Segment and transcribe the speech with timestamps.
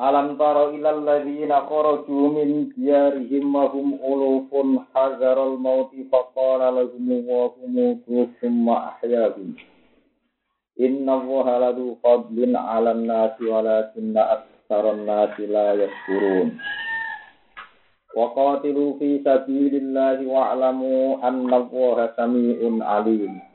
[0.00, 7.52] Alam tara ilal ladzina kharaju min diyarihim wa hum ulufun hazaral mauti faqala lahum wa
[7.52, 8.00] hum
[8.40, 9.60] thumma ahyahum
[10.80, 16.56] Inna Allaha ladu fadlin 'alan nasi walakinna aktsaran nasi la yashkurun.
[18.16, 23.49] Wa qatilu fi sabilillahi wa'lamu anna Allaha samii'un 'alim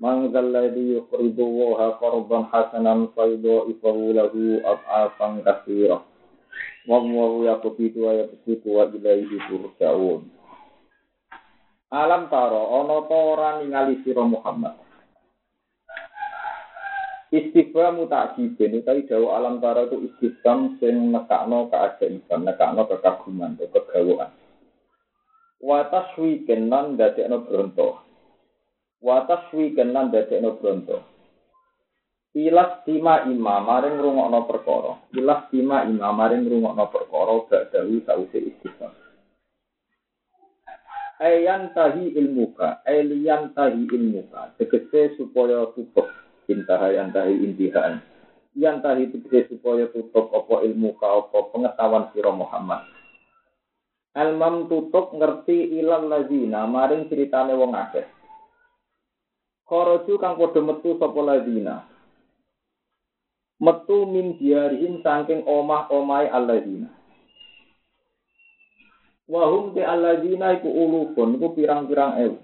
[0.00, 6.00] Man zalladhi yuqridu wa qardan hasanan fayudha'ifahu lahu ad'afan katsira.
[6.88, 10.24] Wa huwa yaqbidu wa yabsutu wa ilaihi turja'un.
[11.92, 14.72] Alam taro ana ta ora ningali sira Muhammad.
[17.28, 24.32] Istighfar mutakjibin utawi dawa alam taro itu istighfar sing nekakno keajaiban, nekakno kekaguman, kegawaan.
[25.60, 28.09] Wa taswiken nan dadekno bronto.
[29.00, 31.00] Watas wiken lan dadekno bronto.
[32.36, 34.92] Ilas tima imam maring rungokno perkara.
[35.16, 38.92] Ilas tima imam maring rungokno perkara gak dawi sause istighfar.
[41.20, 44.52] Ayan tahi ilmuka, elian tahi ilmuka.
[44.56, 46.08] Tegese supaya tutup
[46.48, 48.04] intaha yang tahi intihaan.
[48.52, 52.84] Yang tahi tegese supaya tutup apa ilmuka apa pengetahuan sira Muhammad.
[54.12, 58.19] Almam tutup ngerti ilal lazina maring ceritane wong akeh.
[59.70, 61.86] Koroju kang padha metu sapa ladina.
[63.62, 66.90] Metu min diarihim saking omah-omahe alladzina.
[69.30, 72.42] Wahum te alladzina iku ulufun iku pirang-pirang ewu.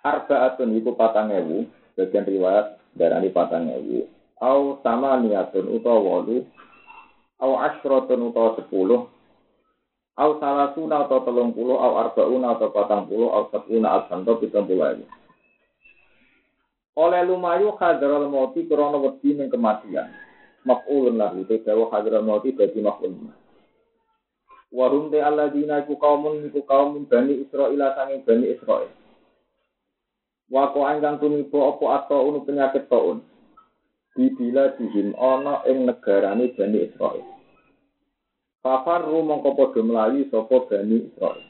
[0.00, 1.68] Arbaatun iku patang ewu,
[2.00, 4.08] bagian riwayat darani patang ewu.
[4.40, 6.48] Au sama niatun utawa wolu,
[7.44, 9.04] au asyrotun utawa sepuluh,
[10.16, 15.04] au salasuna atau telung puluh, au arbauna atau patang puluh, au sepuna alsanto pitung puluh
[16.96, 20.08] oleh lumayu hadral mauti krana wedi ning kematian.
[20.64, 23.12] Maf'ulun lahu te dawa hadral mauti dadi maf'ul.
[24.72, 28.90] Wa hum te alladzina iku kaumun iku kaum Bani Israil sange Bani Israil.
[30.50, 33.22] Wa ko angkang tumiba ato unu penyakit taun.
[34.16, 37.26] Dibila dihim ana ing negarane Bani Israil.
[38.64, 41.44] Fafaru mongko padha mlayu sapa Bani Israil.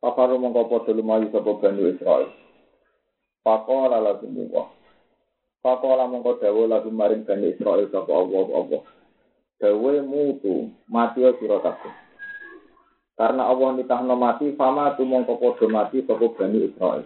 [0.00, 2.41] Fafaru mongko padha mlayu sapa Bani Israil.
[3.42, 4.70] Pakola lagu muwa.
[5.62, 8.82] Pakola mongko dawa lagu maring Bani Israel sapa Allah Allah.
[9.58, 11.94] Dawe mutu mati sira kabeh.
[13.18, 17.02] Karena Allah nitahno mati, fama tu mongko padha mati sapa Bani Israel.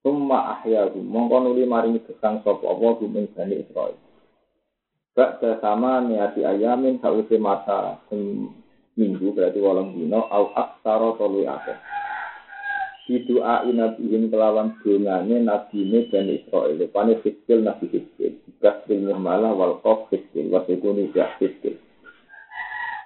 [0.00, 3.96] Summa ahyahu mongko nuli maring gesang sapa Allah ing Bani Israel.
[5.12, 8.00] Ba'da sama niati ayamin sause mata
[8.96, 11.76] minggu berarti walang dino au aksara tolu akeh.
[13.02, 16.78] Bidua inabihim kelawan dongane nabine dan Israel.
[16.86, 18.38] Pane fiskil nabi fiskil.
[18.62, 20.46] Gas bil muhmala wal qof fiskil.
[20.54, 21.82] Wasikuni jak fiskil.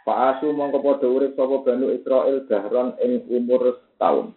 [0.04, 4.36] Pak Asu mongko padha urip sapa Banu Israel dahron ing umur setahun.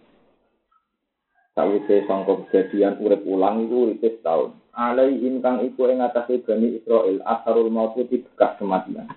[1.53, 4.55] Sawise sangka kejadian urip ulang iku urip setahun.
[4.73, 9.11] Alaihim kang iku ing atase Bani Israel asharul maut bekas kematian.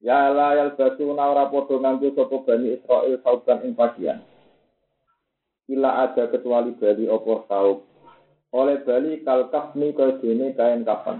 [0.00, 4.24] Ya la basuna ora padha nganggo sapa Bani Israel sauban ing pagian.
[5.66, 7.82] Ila ada kecuali Bali opo saub.
[8.54, 11.18] Oleh Bali kalkaf ni dene kain kapan.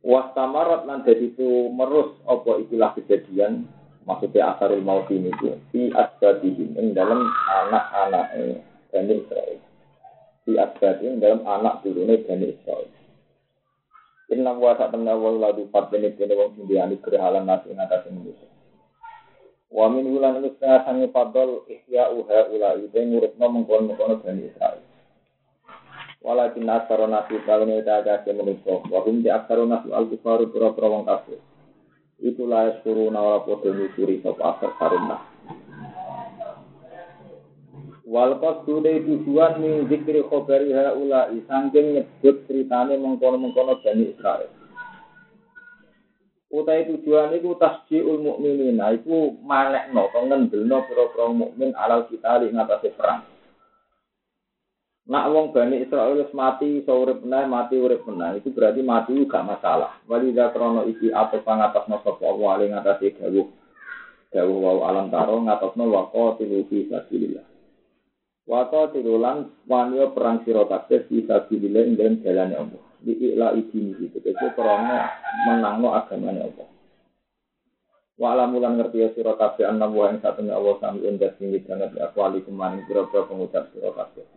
[0.00, 3.68] Wastamarat lan itu merus opo ikilah kejadian
[4.08, 8.26] maksudnya asarul maut ini itu di asbabihim ing dalam anak-anak
[8.90, 9.58] Bani Israel.
[10.48, 12.90] Di asbabihim dalam anak turune Bani Israel.
[14.30, 18.46] Inna wa sa'tamna wa ladu fatbini bini wong sindiani kerehalan nasi ngatas manusia.
[19.70, 24.82] Wa min wulan iku setengah sangi fadol ihya uha ula ide ngurupno mengkono-mengkono Bani Israel.
[26.20, 28.84] Walakin asaro nasi kawin ita agak menusuk.
[28.90, 31.38] Wa hum di asaro nasi al-kufaru pura-pura wong kafir.
[32.20, 35.22] Layas kuru nawala podo nyusuri sop asar sarunah.
[38.04, 44.59] Wal qasdu tujuan min zikri khobari haula sangking nyebut ceritane mengkono-mengkono Bani Israel.
[46.50, 48.82] Utai tujuan itu tasjiul mukminin.
[48.82, 53.22] Nah, itu manekno atau ngendelno pira-pira mukmin alal kita li ngatasi perang.
[55.06, 58.42] Nak wong Bani Israel mati, iso urip mati urip meneh.
[58.42, 60.02] Itu berarti mati gak masalah.
[60.10, 63.46] Walida krono iki apa pangatasno sapa Allah ali ngatasi dawuh.
[64.34, 67.46] Dawuh wau alam taro ngatasno waqo tilu fi sabilillah.
[68.50, 71.94] Waqo tilulan wanyo perang sira kabeh fi sabilillah ing
[72.58, 74.18] Allah di ikla idini gitu.
[74.20, 75.10] Itu karena
[75.48, 76.68] menangno agamanya Allah.
[78.20, 82.12] Wa alamulan ngerti ya sira kabeh anna wa ing satune Allah endah sing banget ya
[82.12, 84.28] kuali kemaning pira-pira pengucap sira kabeh.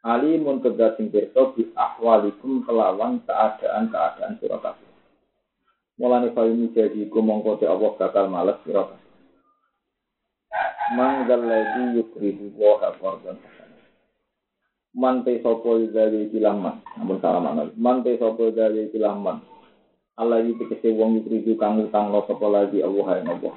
[0.00, 4.88] alimun kedah sing pirsa bi ahwalikum kelawan keadaan-keadaan sira kabeh
[6.00, 9.08] mulane ini jadi ku mongko te Allah bakal males sira kabeh
[10.96, 13.36] man lagi yukridu wa qardan
[14.96, 15.38] man te
[15.94, 19.38] dari kilaman namun salah mana man te sapa dari kilaman
[20.20, 21.24] Allah iki tegese wong
[21.56, 23.54] kang sapa lagi Allah yang Allah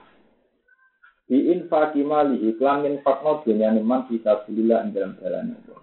[1.24, 5.80] Di infaki malihi klan infakno dunyane man bisa bilillah ing dalam jalan Allah.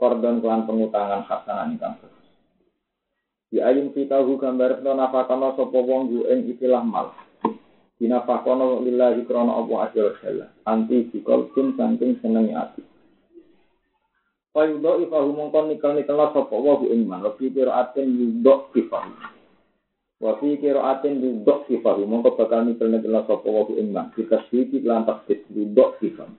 [0.00, 2.00] Kordon klan pengutangan hasanan ingkang
[3.52, 7.12] Di ayun fitahu gambar no nafakono sopo wong yu ing ikilah mal.
[8.00, 10.48] Dinafakono lillahi krono Allah azza.
[10.64, 12.82] Anti bikol jin saking senengi ati.
[14.52, 17.24] Fayudo ifahu mongkon nikel nikel sopo wong yu ing mal.
[17.24, 19.12] Wafi kiro aten yudok ifahu.
[20.20, 22.04] Wafi kiro aten yudok ifahu.
[22.04, 24.12] Mongko bakal nikel nikel sopo wong yu ing mal.
[24.12, 26.32] Kita sedikit lantas yudok ifahu.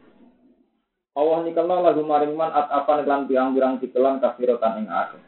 [1.13, 5.21] Allah nikelna lagu maring man at apan lan pirang-pirang tikelan kafirotan ing akhir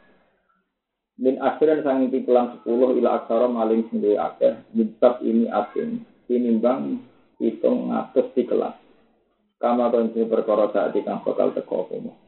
[1.16, 7.00] min akhiran sang tikelan sepuluh ila aksara maling sing akeh mitab ini asin tinimbang
[7.40, 8.76] hitung ngatus tikelan
[9.56, 12.25] kama konci perkara saat kang bakal teko apa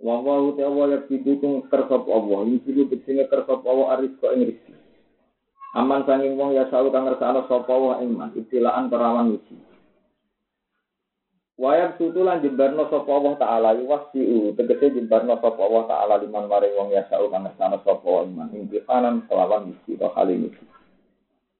[0.00, 4.32] Wong wau te Allah yang didukung kersop Allah, ini dulu begini kersop Allah aris kok
[4.32, 4.72] ing rizki.
[5.76, 9.54] Aman sanging wong ya selalu kang ngersakno sapa Allah ing man, ibtilaan perawan uji.
[11.60, 16.88] Wayang tutulan jembarno sapa Allah taala yuwasiu tegese jembarno sapa Allah taala liman maring wong
[16.96, 20.64] ya sau kang sana sapa iman impihanan kelawan misi wa kali misi.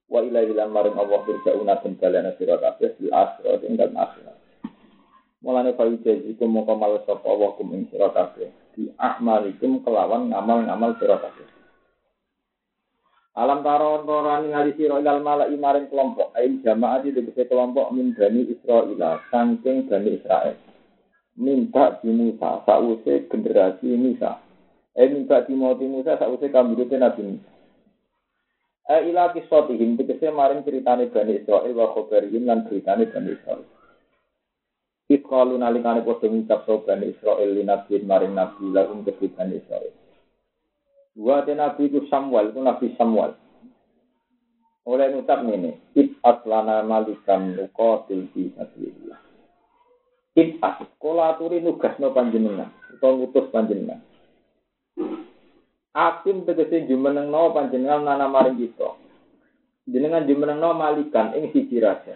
[0.09, 4.40] Wa ila ila maring Allah firjauna den dalana sira kabeh di akhirat ing dalem akhirat.
[5.41, 11.01] Mulane fa iku moko mal sapa Allah kum ing sira kabeh di ahmalikum kelawan ngamal-ngamal
[11.01, 11.49] sira kabeh.
[13.41, 16.35] Alam taron torani ngali siro ilal mala imaring kelompok.
[16.37, 18.93] Ain jamaah di tegese kelompok min bani Israel.
[19.33, 20.61] Sangking bani Israel.
[21.41, 22.61] Minta di Musa.
[22.69, 24.45] Sa'use generasi Musa.
[24.93, 26.21] Eh minta di Moti Musa.
[26.21, 27.53] Sa'use kambirute Nabi Musa.
[28.93, 29.97] Eh ila kisotihim.
[29.97, 31.73] Tegese maring ceritane bani Israel.
[31.73, 33.80] Wa khobarihim lan ceritane bani Israel.
[35.11, 37.51] Iskalu nalikane podo ngucap so bani Israel.
[37.51, 38.71] Linabi maring Nabi.
[38.71, 39.91] Lakum kedhi bani Israel.
[41.19, 43.35] Wa nabi itu Samuel, itu Nabi Samuel.
[44.87, 49.21] Oleh ngucap ini, Ib aslana malikam nukotil fi sabilillah.
[50.39, 54.01] Ib as, kola aturi nugasno panjenengan, atau ngutus panjenengan.
[55.91, 58.95] Akim tegese jumenengno panjenengan nana maring kita.
[59.91, 62.15] Jenengan jumenengno malikan ing siji raja.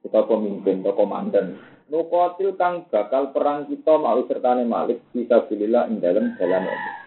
[0.00, 1.60] Kita pemimpin atau komandan.
[1.90, 7.00] Nukotil kang bakal perang kita mau sertane malik bisa bililah ing dalam jalan Allah.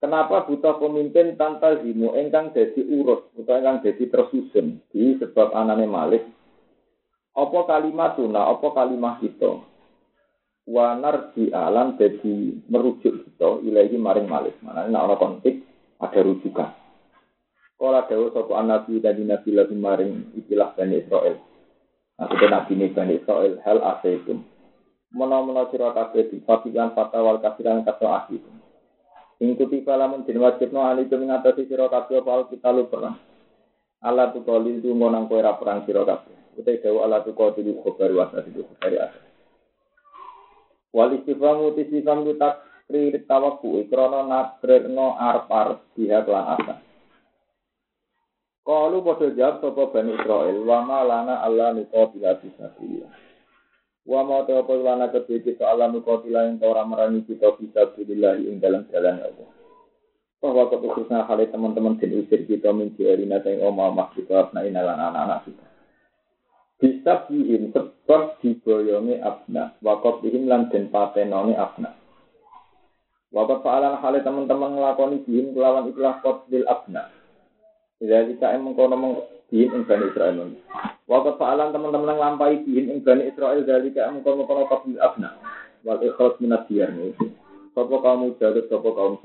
[0.00, 5.84] Kenapa butuh pemimpin tanpa zimu engkang jadi urus atau engkang jadi tersusun di sebab anane
[5.84, 6.24] Malik?
[7.36, 9.60] Apa kalimat tuna, apa kalimat kita?
[10.64, 14.56] Wanar di alam jadi merujuk kita ilahi maring Malik.
[14.64, 15.68] Mana ini ada konflik,
[16.00, 16.79] ada rujukan.
[17.80, 21.40] Kalau ada satu nabi dan nabi lagi maring istilah Bani Israel.
[22.20, 24.44] Nah, itu nabi ini Bani Israel, hal asaitum.
[25.16, 28.60] Mana-mana sirah kabeh di fatikan fatawal kafiran kata akhirnya.
[29.40, 33.16] Ing kutiba lamun den wajibno alikum ngatasi sira kita lu perang.
[34.04, 36.60] Allah tu kolil tu ngonang kowe ra perang sira kabeh.
[36.60, 39.20] Utai dawa Allah tu kolil khobar wasa itu khobar asa.
[40.92, 46.89] Wal istifamu tisifam tu takrir tawaku ikrono natrerno arpar pihak lan asa.
[48.70, 53.10] Kalu padha jawab sapa Bani Israel wa ma lana Allah nuqatila fisabilillah.
[54.06, 58.38] Wa ma ta apa lana kedhe kita alam qatila ing ora merangi kita bisa billah
[58.38, 59.50] ing dalam jalan Allah.
[60.38, 65.02] Bahwa khususnya hal teman-teman dan usir kita mencari nata yang omah omah kita abna inalan
[65.02, 65.66] anak-anak kita.
[66.78, 69.74] Bisa bihim sebab diboyongi abna.
[69.82, 71.98] Wakot bihim lan den patenoni abna.
[73.34, 77.18] Wakot fa'alan hal teman-teman ngelakoni bihim kelawan ikhlas kot bil abna.
[78.00, 80.56] Jadi kita emang kono bihim ing Bani Israel.
[81.04, 85.36] Waktu fa'alan teman-teman yang lampai bihim ing Bani Israel dari kaum kono kono kabil abna.
[85.84, 87.28] Wal ikhlas minat diyar itu.
[87.76, 89.20] Sopo kaum mujarid, sopo.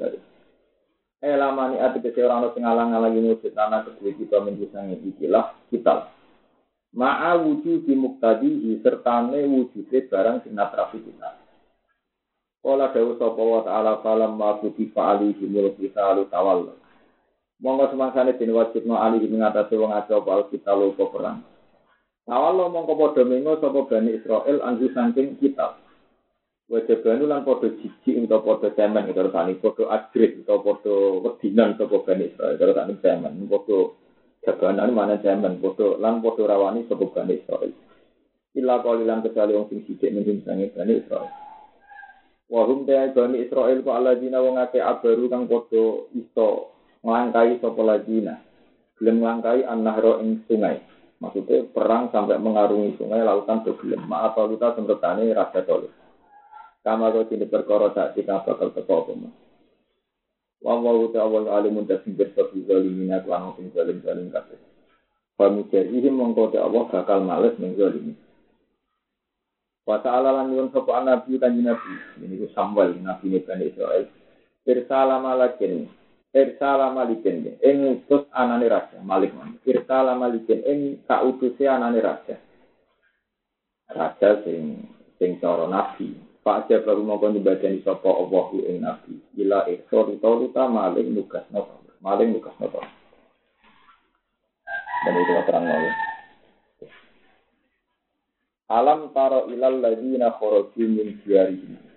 [1.26, 6.12] Eh lama ni ati kese orang sing ngalang-alangi wujud tanah kedua kita menjusangi ikilah kita.
[6.94, 11.40] Ma'a wujud di muktadihi sertane wujudnya barang sing natrafi kita.
[12.62, 16.85] Kala dawu sapa wa ta'ala falam ma kutifa kita lu tawalla.
[17.64, 21.40] Monggo semangsane den wajibno ali ngatasi wong aja apa kita lupa perang.
[22.26, 25.78] Awal mongko padha mengo sapa Bani Israel anggu saking kitab.
[26.68, 31.78] Wajib banu lan padha jiji utawa padha cemen karo tani padha agrit utawa padha wedinan
[31.80, 33.78] sapa Bani Israel karo tani cemen padha
[34.42, 37.72] jabanan mana cemen padha lan padha rawani sapa Bani Israel.
[38.58, 41.32] Illa qalilan kecuali wong sing sithik minum sange Bani Israil.
[42.52, 46.75] Wahum te Bani Israil ku alladzina wong akeh abaru kang padha iso
[47.06, 48.42] nglangkai sapa ladina.
[48.98, 50.82] Gelem nglangkai an-nahra ing sungai.
[51.22, 54.02] Maksudnya perang sampai mengarungi sungai lautan bergelem.
[54.10, 55.94] Maaf kita semretane raja tolong.
[56.86, 59.14] Kama kau tidak perkara tak kita bakal teko apa.
[60.62, 64.58] Wa wa ta awal alimun tasbih seperti zalimin aku anu sing zalim zalim kabeh.
[65.38, 68.18] Famujahihim mongko Allah bakal males ning zalimin.
[69.86, 71.94] Wa ta'ala lan nyuwun sapa nabi kanjeng nabi.
[72.18, 74.10] Ini ku Samuel nabi Bani Israel.
[74.66, 75.86] Irsala malakin.
[76.36, 77.56] Irsala malikin.
[77.64, 79.32] Ing utus anane raja Malik.
[79.64, 82.36] Irsala malikin ing kautuse anane raja.
[83.88, 84.84] Raja sing
[85.16, 86.12] sing cara nabi.
[86.44, 89.16] Pak baru mau nyembadani sapa Allahu ing nabi.
[89.40, 91.82] Ila ikhsor ruta maling nugas nopo.
[92.04, 92.84] Maling nugas nopo.
[95.08, 95.94] Dan itu terang ya.
[98.76, 101.95] Alam taro ilal ladina kharaju min diyarihim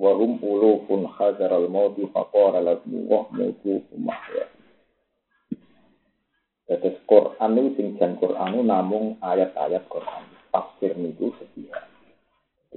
[0.00, 4.48] wa hum ulufun hazar al mauti faqara lakum wa mutu mahya.
[6.64, 10.24] Tetes Quran itu sing jan Quran namung ayat-ayat Quran.
[10.48, 11.84] Tafsir niku sepihak.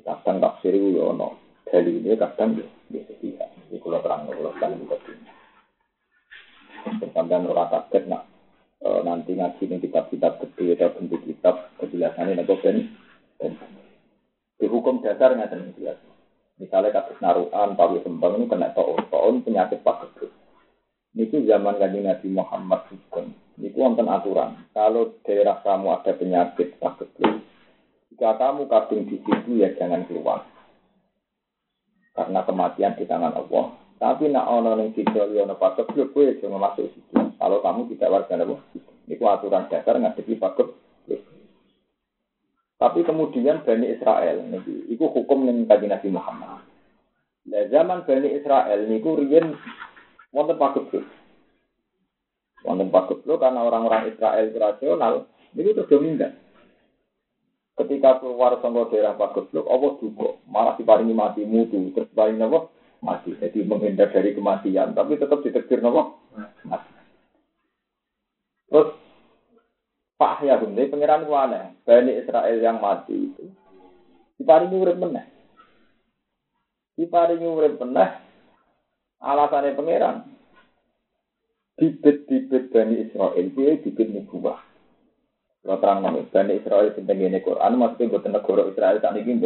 [0.03, 1.39] Kadang tafsir itu ya ono.
[1.63, 3.49] Dalile kadang ya ya sepihak.
[3.71, 5.15] Iki kula terang kula kan iki.
[7.13, 8.27] Sampeyan ora kaget nak
[8.83, 12.89] e, nanti ngaji ning kitab-kitab gede atau bentuk kitab kejelasannya nek ben
[14.59, 16.12] di hukum dasar nggak ada jelas.
[16.61, 20.29] Misalnya kasus naruhan, pawi sembang ini kena toon penyakit pagebluk.
[21.13, 23.33] Ini zaman kanji Nabi Muhammad hukum.
[23.57, 24.69] Ini wonten aturan.
[24.73, 27.41] Kalau daerah kamu ada penyakit pagebluk,
[28.13, 30.45] jika kamu kadung di situ ya jangan keluar.
[32.13, 33.73] Karena kematian di tangan Allah.
[33.97, 37.17] Tapi nak ono ning kidul yo ono pagebluk kowe jangan masuk situ.
[37.41, 38.61] Kalau kamu tidak warga Allah.
[39.09, 40.82] Ini aturan dasar ngadepi pagebluk.
[42.83, 44.43] Tapi kemudian Bani Israel,
[44.91, 46.67] itu hukum yang tadi Nabi Muhammad.
[47.47, 49.55] Nah, zaman Bani Israel niku riyen
[50.35, 51.07] wonten pagebluk.
[52.67, 56.35] Wonten pagebluk karena orang-orang Israel rasional itu terus dominan.
[57.79, 62.67] Ketika keluar sangka daerah pagebluk, Allah juga malah diparingi mati mutu, terus paling apa?
[62.99, 63.31] Mati.
[63.39, 66.03] Jadi menghindar dari kematian, tapi tetap ditegur apa?
[66.67, 66.91] Mati.
[68.67, 69.02] Terus
[70.23, 71.75] Pak ya bunda, pangeran mana?
[71.83, 73.43] Bani Israel yang mati itu.
[74.39, 75.27] Diparingi urip meneh.
[76.95, 78.23] Diparingi urip meneh.
[79.19, 80.23] Alasannya pangeran.
[81.75, 84.63] Bibit-bibit Bani Israel, dia bibit nubuah.
[85.59, 89.43] Kalau terang nama, Bani Israel tentang ini Quran, maksudnya buat negara Israel tak ini.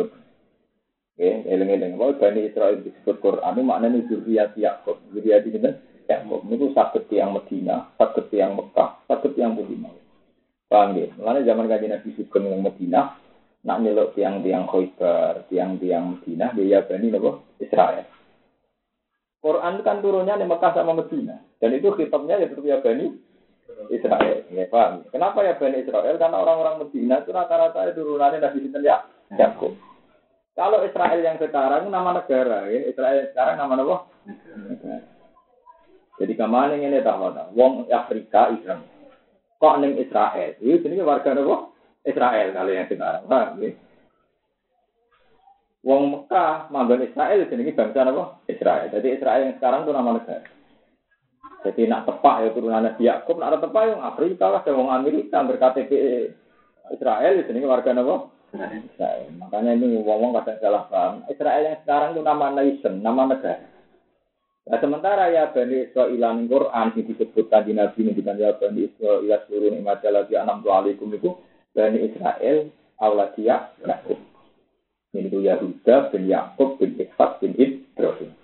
[1.17, 1.97] Ya, eling-eling.
[1.97, 5.01] Kalau Bani Israel disebut Quran, maknanya zuriat Yaakub.
[5.09, 5.73] Zuriat ini kan
[6.05, 6.45] Yaakub.
[6.53, 9.89] Itu sakit yang Medina, sakit yang Mekah, sakit yang Medina.
[10.67, 11.07] Paham ya?
[11.15, 13.15] Mulanya zaman kajian Nabi Sugeng yang Medina,
[13.63, 18.03] nak nyelok tiang-tiang Khoibar, tiang-tiang Medina, dia bani nopo Israel.
[19.39, 23.15] Quran kan turunnya di Mekah sama Medina, dan itu kitabnya ya tetap ya bani
[23.87, 24.43] Israel.
[24.51, 25.07] Ya paham?
[25.07, 26.15] Kenapa ya bani Israel?
[26.19, 29.07] Karena orang-orang Medina itu rata-rata turunannya Nabi Sinten ya
[29.39, 29.71] Yakub.
[30.51, 32.91] Kalau Israel yang sekarang nama negara, ya.
[32.91, 33.97] Israel yang sekarang nama apa?
[36.17, 37.29] Jadi ke mana ini tahu?
[37.55, 38.96] Wong Afrika Islam
[39.57, 40.53] kok neng Israel.
[40.61, 41.73] Ini jenenge warga nopo?
[42.05, 43.23] Israel kali yang sekarang.
[43.27, 43.69] Paham ya?
[45.83, 48.41] Wong Mekah manggon Israel jenenge bangsa nopo?
[48.45, 48.87] Israel.
[48.93, 50.45] Jadi Israel yang sekarang itu nama negara.
[51.65, 55.41] Jadi nak tepak ya turunan Nabi Yakub, nak ada tepak yang Afrika lah, wong Amerika
[55.41, 55.91] berKTP
[56.93, 58.37] Israel jenenge warga nopo?
[58.55, 59.27] Israel.
[59.35, 61.25] Makanya ini wong-wong kadang salah paham.
[61.27, 63.76] Israel yang sekarang itu nama nation, nama negara.
[64.67, 68.83] Nah, sementara ya Bani Israel ing Quran yang disebutkan di Nabi ini dengan ya Bani
[68.83, 71.39] Israel seluruh nikmat lagi enam puluh alaikum itu
[71.71, 72.67] Bani Israel
[72.99, 74.19] Auladia Yakub.
[75.15, 78.35] Ini itu Yahuda bin Yakub bin Ishak bin Ibrahim.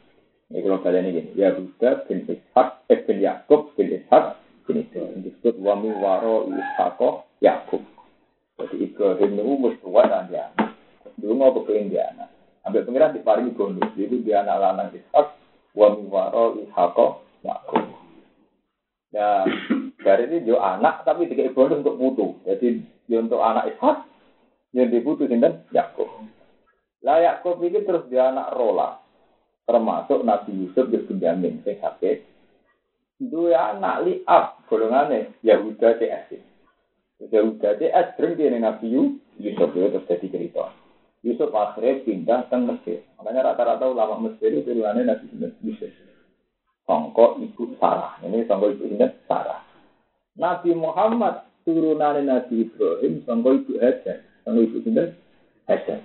[0.47, 5.59] Ini kalau kalian ini Yahuda bin Ishak eh, bin Yakub bin Ishak bin Ibrahim disebut
[5.59, 7.83] wami waro Ishako Yakub.
[8.63, 10.47] Jadi Ibrahim itu tua dan dia.
[11.19, 12.31] Dulu mau kepengen dia anak.
[12.63, 13.91] Ambil pengiran diparingi bonus.
[13.99, 15.42] Jadi dia anak lanang Ishak
[15.73, 17.85] wa miwaro ihako yakub.
[19.13, 19.45] Ya,
[20.01, 22.27] dari ini jo anak tapi tiga ibu untuk putu.
[22.49, 24.09] Jadi yo untuk anak Ishak,
[24.73, 26.09] yang diputu sinten Yakub.
[27.05, 28.97] Lah Yakub ini terus dia anak rola,
[29.69, 32.25] termasuk Nabi Yusuf di Benjamin sing sakit.
[33.21, 36.41] Dua anak liab golongannya Yahuda CS.
[37.29, 38.97] Yahuda CS sering dia Nabi
[39.39, 40.73] Yusuf itu terus jadi cerita.
[41.23, 42.99] Yusuf akhirnya pindah ke Mesir.
[43.15, 45.91] Makanya rata-rata ulama Mesir itu turunannya Nabi Yusuf.
[46.83, 48.19] Songko ibu Sarah.
[48.27, 49.63] Ini songko ibu ini Sarah.
[50.35, 53.23] Nabi Muhammad turunannya Nabi Ibrahim.
[53.23, 54.19] Songko ibu Hajar.
[54.43, 55.03] Songko ibu ini
[55.63, 56.03] Hasan.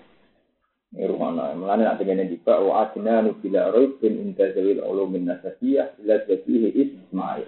[0.94, 5.28] Ini rumah nah, mulane nak dengan juga wa adna nubila roib bin inda zawil ulumin
[5.28, 7.44] nasabiyah ila Ismail.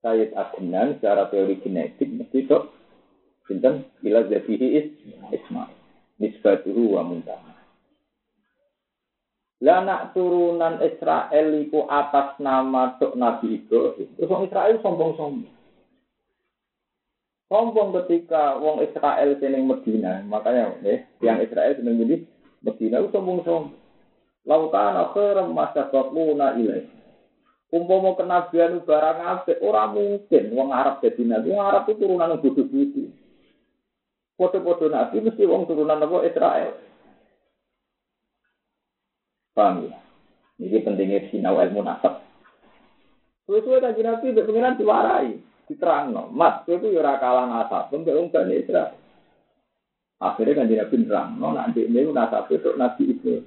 [0.00, 2.58] Sayyid Adnan secara teori genetik mesti itu
[3.50, 5.79] Sinten ila Ismail.
[6.20, 7.40] Nisbatuhu wa muntah.
[9.60, 14.08] Lah nak turunan Israel iku atas nama tok Nabi Ibrahim.
[14.16, 15.54] Terus orang Israel sombong-sombong.
[17.50, 22.16] Sombong ketika wong Israel seneng Medina, makanya nih, yang Israel seneng jadi
[22.64, 23.80] Medina itu sombong-sombong.
[24.48, 26.88] Lautan akhiram masa na ilai.
[27.70, 31.54] Umpama kenabian barang apik, ora mungkin wong Arab jadi nabi.
[31.54, 33.12] Wong Arab itu turunan bodoh-bodoh.
[34.40, 36.72] Foto-foto nabi mesti wong turunan apa Israel.
[39.52, 40.00] Paham ya?
[40.64, 42.24] Ini pentingnya sinau ilmu nasab.
[43.44, 45.36] Suwe-suwe kan nabi, pengiran diwarai
[45.68, 46.32] diterang no.
[46.32, 48.96] Mas, itu ya kalah nasab, untuk wong Bani Israel.
[50.20, 53.44] Akhirnya kan Nabi nerang no, nanti ini nasab itu Nabi itu.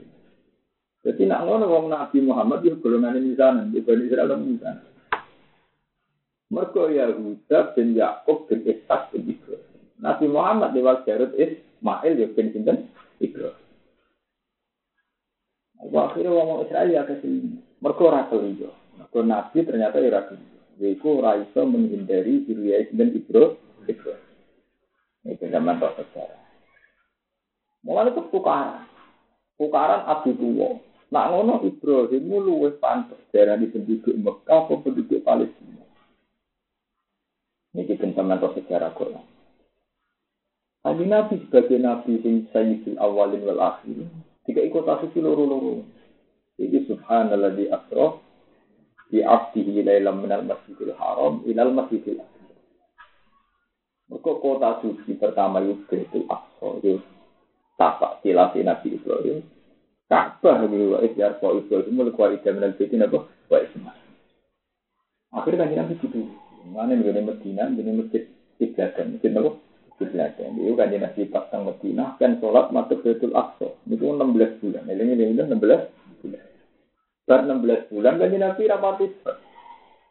[1.04, 4.86] Jadi nak ngono wong Nabi Muhammad itu golongan ini sana, di Bani Israel itu sana.
[6.54, 9.73] Mereka Yahuda bin Yakub bin Ishak bin Ibrahim.
[10.02, 12.78] Nabi Muhammad lewat Jarud Ismail ya bin Sinten
[13.22, 13.64] Ibrahim.
[15.94, 17.60] Akhirnya ngomong Israel ya ke sini.
[17.84, 18.72] Mereka ora keliyo.
[18.96, 20.60] Mereka Nabi ternyata ora keliyo.
[20.80, 23.60] Yaitu raiso menghindari Zuriyah dan Ibro.
[23.86, 24.14] Ibro.
[25.24, 26.42] Ini zaman tok sejarah.
[27.84, 28.88] Mulai itu tukaran.
[29.60, 30.80] Tukaran Abu Tuwo.
[31.14, 35.86] Nak ngono Ibrahim luwes pantas darah di penduduk Mekah atau penduduk Palestina.
[37.78, 39.33] Ini kita zaman tok sejarah kok.
[40.84, 44.04] Nabi Nabi sebagai Nabi yang sayyidul awalin wal akhir.
[44.44, 45.88] Tiga ikut asisi loro-loro.
[46.60, 48.20] Jadi subhanallah di asroh
[49.08, 52.52] di abdihi lailam minal masjidil haram ilal masjidil aqsa.
[54.12, 57.00] Mereka kota suci pertama itu itu Aqsa itu
[57.80, 59.40] tapak tilasi Nabi Ibrahim.
[60.12, 63.92] Ka'bah itu wa isyar wa Ibrahim mulai kuali jaminal baitin apa wa isma.
[65.34, 66.28] Akhirnya kan Nabi gitu.
[66.70, 68.24] Mana nih Medina, ini masjid
[68.56, 69.52] Ibadah, masjid apa?
[70.02, 70.50] Ibadah.
[70.50, 73.70] Itu kan Nabi pasang Medina, kan sholat masuk Baitul Aqsa.
[73.86, 74.84] Itu 16 bulan.
[74.90, 75.82] Ini ini 16 bulan.
[77.24, 79.08] Bar 16 bulan kan Nabi rapati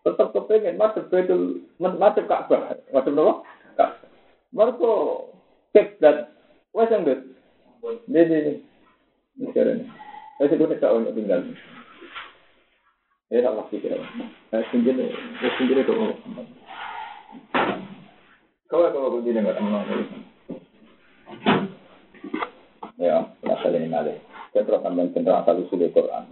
[0.03, 2.75] tetap kepengen masuk betul masuk Ka'bah.
[2.91, 3.35] Masuk apa?
[3.79, 4.09] Ka'bah.
[4.53, 4.93] Mereka
[5.73, 6.17] kiblat
[6.75, 7.21] wes bet.
[8.09, 8.53] Ini ini
[9.39, 9.87] ini sekarang.
[10.39, 11.41] Saya tak untuk tinggal.
[13.33, 13.97] Ya tak pasti kira.
[14.53, 15.09] Saya sendiri,
[15.41, 16.62] saya sendiri ngomong.
[18.73, 19.85] Kau kalau begini nggak tenang.
[22.97, 24.25] Ya, masalah ini nale.
[24.57, 26.25] Kita akan menceritakan asal usul Quran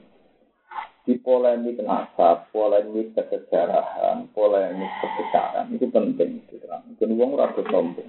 [1.05, 6.85] di polemik nasab, polemik kesejarahan, polemik kebesaran itu penting diterang.
[6.97, 8.09] Dan uang ragu sombong.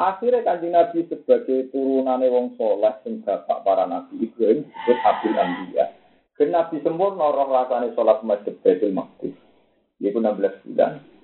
[0.00, 5.86] Akhirnya kanji Nabi sebagai turunane wong soleh sing bapak para nabi Ibrahim disebut Abdul Nabiya.
[6.40, 9.36] Dan Nabi sempurna roh rasane sholat masjid Baitul Maqdis.
[10.00, 11.19] Itu 16 bulan.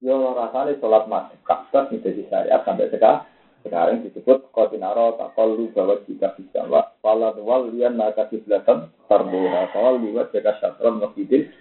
[0.00, 3.28] Ya rasane sholat masjid Ka'bah menjadi syariat sampai sekarang.
[3.60, 10.00] Sekarang disebut kotinaro takolu bahwa jika bisa wa wala wal lian maka kiblatan tarbuha kawal
[10.00, 11.52] liwat jika syatron masjidil.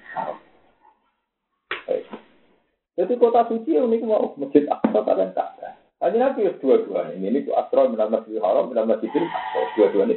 [3.00, 5.76] Jadi kota suci unik mau masjid Aqsa kalian tak ada.
[6.04, 7.32] Hanya nabi dua-dua ini.
[7.32, 10.16] Ini tuh Asra minal masjidil haram minal masjidil Aqsa dua-dua ini.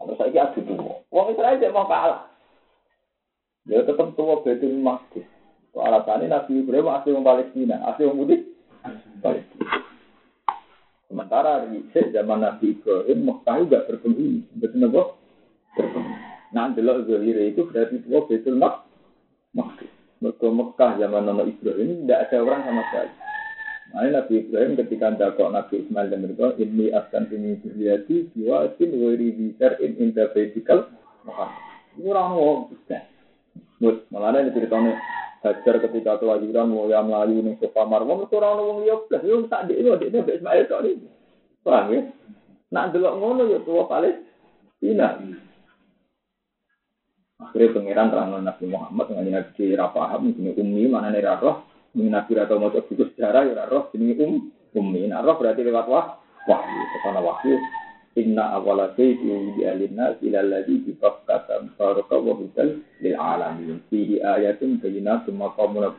[0.00, 1.04] Kalau saya adu dua.
[1.12, 2.28] Wong Israel tidak mau kalah.
[3.68, 5.24] Dia tetap tua betul masjid.
[5.74, 8.40] Alasannya Nabi Ibrahim asli orang Palestina, asli orang Mudik.
[9.18, 9.66] Palestina.
[11.10, 14.46] Sementara di zaman Nabi Ibrahim, Mekah juga berpenghuni.
[14.54, 15.08] Betul nggak?
[15.78, 16.14] Berpenghuni.
[16.54, 18.86] Nah, delok Zohir itu berarti tua betul mak.
[20.22, 23.12] Mereka Mekah zaman Nabi Ibrahim tidak ada orang sama sekali.
[23.90, 27.58] Nah, Nabi Ibrahim ketika dakok Nabi Ismail dan mereka ini akan ini
[28.30, 30.94] jiwa sin wiri bisar in interpretable
[31.26, 31.50] Mekah.
[31.98, 32.52] Ini orang mau.
[34.14, 34.94] Malah ini ceritanya
[35.44, 39.44] Hajar ketika kelahiran mau yang melayu nih sofa marwah, itu orang wong liya plus, yo
[39.44, 41.04] tak di ini, di ini Ismail tok ini,
[41.60, 42.00] paham ya?
[42.72, 45.20] Nak delok ngono ya tua Palestina.
[47.44, 52.32] Akhirnya pangeran terang Nabi Muhammad dengan Nabi Rafaham, ini umi mana nih roh, ini Nabi
[52.40, 56.80] atau mau buku sejarah ya roh, ini um, umi, nah roh berarti lewat wah, wahyu,
[56.88, 57.60] ke sana wahyu,
[58.14, 63.82] Inna awala sayyidi di alina ila alladhi bi Bakkata baraka wa hudal lil alamin.
[63.90, 65.90] Fihi ayatun bayyinatun maqamun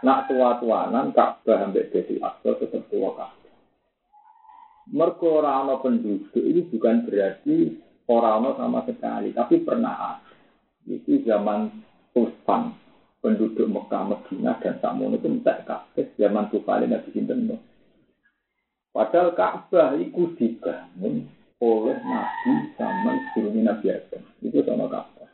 [0.00, 3.52] Nak tua-tuanan Ka'bah ambek Baitul Aqsa tetap tua kabeh.
[4.96, 7.76] Mergo ora ana penduduk ini bukan berarti
[8.08, 10.32] ora ana sama sekali, tapi pernah ada.
[10.88, 11.68] Itu zaman
[12.16, 12.74] Tufan,
[13.20, 17.60] penduduk Mekah, Madinah dan Samun itu entek kabeh zaman Tufan Nabi Sinten
[18.90, 21.30] Padahal Ka'bah itu dibangun
[21.62, 24.22] oleh Nabi zaman sebelum Nabi Adam.
[24.42, 25.30] Itu sama Ka'bah.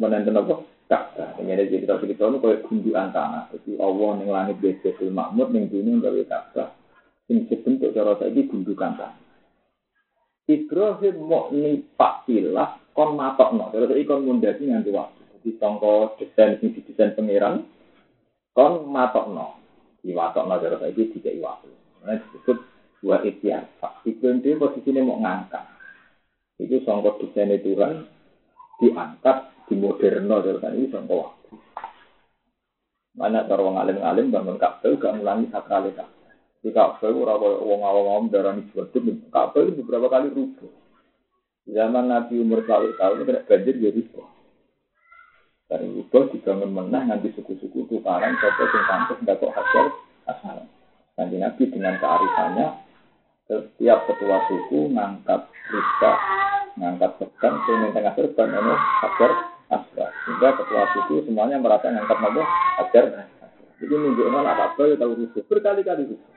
[0.00, 0.64] Menenten apa?
[0.88, 1.36] Ka'bah.
[1.36, 3.44] Ini ada cerita cerita itu kayak gundukan tanah.
[3.52, 6.68] Jadi Allah yang langit Betul Makmur yang dunia gawe Ka'bah.
[7.28, 9.20] Ini sebentuk cara saya ini gundukan tanah.
[10.50, 13.70] Ibrahim mau nipak ilah kon matok no.
[13.70, 15.22] Terus ikon mundasi nganti waktu.
[15.38, 17.68] Jadi tongko desain ini desain pangeran
[18.50, 19.59] kon matok no.
[20.00, 21.70] No terus saya ini tiga waktu.
[22.04, 22.58] Nah disebut
[23.04, 23.68] dua ikhtiar.
[24.08, 25.64] Ibrahim dia posisinya mau ngangkat.
[26.60, 28.04] Itu songkok desain Tuhan
[28.80, 29.36] diangkat
[29.68, 31.48] di moderno terus ini songkok waktu.
[33.20, 36.18] Mana cara wong alim-alim bangun kabel gak ngulangi sakral kabel.
[36.60, 40.68] Di Ka'bah ora koyo wong awam-awam darani sebetulnya Ka'bah itu beberapa kali rubuh.
[41.68, 44.39] Zaman Nabi umur selalu tahun kena banjir jadi ya rubuh.
[45.70, 49.86] Dari rubuh dibangun menang nanti suku-suku tukaran sopo sing pantes ndak kok hajar
[50.26, 50.66] asal.
[51.14, 52.66] Nanti Nabi dengan kearifannya
[53.46, 56.12] setiap ketua suku ngangkat rika,
[56.74, 59.30] ngangkat pegang, sehingga tengah serban ini hajar
[59.70, 60.08] asal.
[60.26, 62.42] Sehingga ketua suku semuanya merasa ngangkat nopo
[62.82, 63.04] hajar.
[63.78, 66.30] Jadi menunjukkan apa apa ya tahu rubuh berkali-kali rubuh.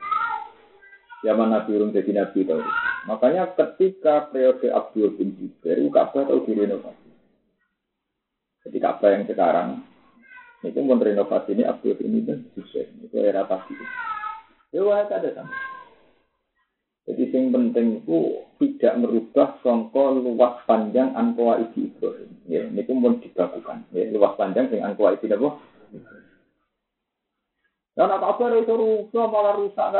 [1.26, 2.62] Zaman Nabi Urung jadi Nabi tahu.
[3.10, 7.03] Makanya ketika periode Abdul bin Zubair, Ka'bah tahu direnovasi.
[8.64, 9.68] Jadi Ka'bah yang sekarang,
[10.64, 12.24] itu pun renovasi ini Abdul bin
[12.56, 12.88] Zubair.
[13.04, 13.76] Itu era pasti.
[14.72, 15.52] Ya wah ada sama.
[17.04, 22.32] Jadi yang penting itu tidak merubah songko luas panjang ankoa isi Ibrahim.
[22.48, 23.84] Ya, ini pun mau dibakukan.
[23.92, 25.60] Ya, luas panjang yang ankoa isi apa?
[27.94, 29.92] Dan apa-apa itu rubah malah rusak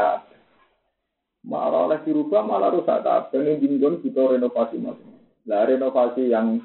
[1.44, 4.96] malah oleh dirubah malah rusak kabeh ini dinggon kita renovasi mas.
[5.44, 6.64] Nah renovasi yang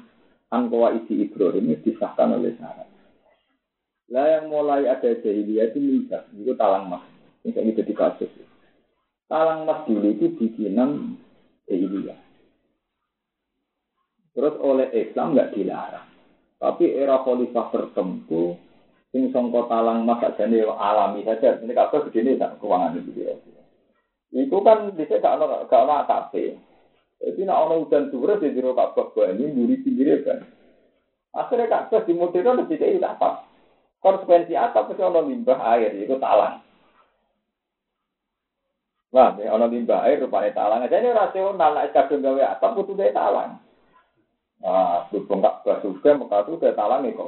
[0.50, 2.88] angkoa isi Ibrahim ini disahkan oleh syarat.
[4.10, 7.06] Lah yang mulai ada jahiliyah itu minta, itu talang mas.
[7.46, 8.30] Ini jadi kasus.
[9.30, 11.14] Talang mas dulu itu bikinan
[11.70, 12.18] jahiliyah.
[14.34, 16.08] Terus oleh Islam nggak dilarang.
[16.60, 18.58] Tapi era khalifah tertentu,
[19.14, 21.62] sing songko talang mas aja alami saja.
[21.62, 23.38] Ini kasus begini tak keuangan itu dia.
[24.30, 26.54] Iku kan bisa gak ono gak atape.
[27.20, 30.40] Jadi nak ono hujan turun di jero kabeh ini duri pinggir kan.
[31.36, 33.44] Akhirnya kabeh di modern lebih kayak apa?
[34.00, 36.64] Konsekuensi atap itu ono limbah air itu talang.
[39.12, 40.88] Wah, ini ono limbah air rupanya talang.
[40.88, 43.60] Jadi rasional nak kadung gawe atap butuh dari talang.
[44.60, 47.26] Nah, berhubung Ka'bah juga, maka itu dari talang itu.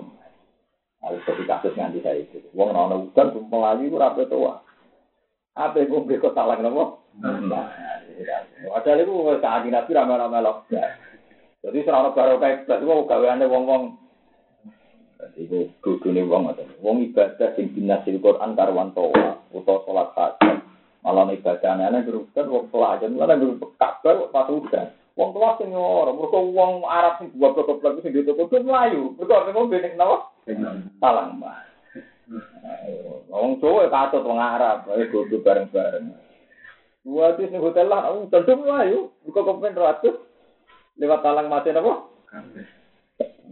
[1.03, 2.39] Harus jadi kasus nganti saya itu.
[2.57, 4.63] Wong ono hujan, melayu rapi tua.
[5.53, 7.02] Apa yang ngombe kok talang nopo?
[7.21, 10.65] Padahal itu saat nabi ramai-ramai loh.
[11.63, 13.95] Jadi serana baru kayak itu mau gaweane wong-wong.
[15.23, 20.59] Jadi itu nih wong atau wong ibadah sing binasil Quran karwan toa atau sholat hajat.
[21.07, 24.91] Malah ibadah aneh-aneh berusaha wong pelajaran malah berusaha kabar pas udah.
[25.15, 29.15] Wong tua sing ora, mergo wong Arab sing dua blok-blok sing ditutup melayu.
[29.15, 30.35] Mergo ngombe ning napa?
[30.99, 31.63] Talang mah.
[33.31, 36.32] Wong Jawa katut wong Arab, ae kudu bareng-bareng.
[37.03, 40.17] Dua di hotel lah, aku tentu ayo, buka kepen ratus,
[40.95, 42.07] lewat talang mati apa?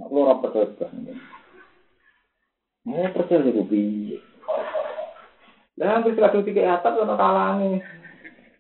[0.07, 0.87] Lu ora percaya.
[2.87, 4.19] Mau percaya itu piye?
[5.83, 7.83] Lah hampir seratus tiga atap ono talange.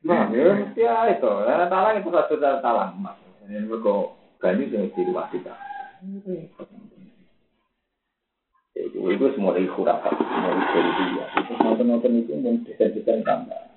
[0.02, 1.32] Nah, ya mesti itu.
[1.46, 3.14] Lah talang itu satu talang mas.
[3.46, 5.58] Ini kok ganti sing diwasikan.
[8.74, 11.26] Itu, itu semua dari khurafat, semua dari dia.
[11.46, 13.69] Itu nonton-nonton itu yang desain-desain tambah.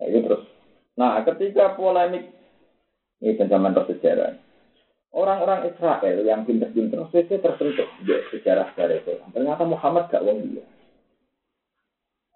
[0.00, 0.42] Nah, itu terus.
[0.96, 2.32] Nah, ketika polemik
[3.20, 4.32] ini zaman bersejarah,
[5.12, 9.12] orang-orang Israel yang pinter-pinter sesuai tersentuh di sejarah sejarah itu.
[9.36, 10.64] Ternyata Muhammad gak wong dia.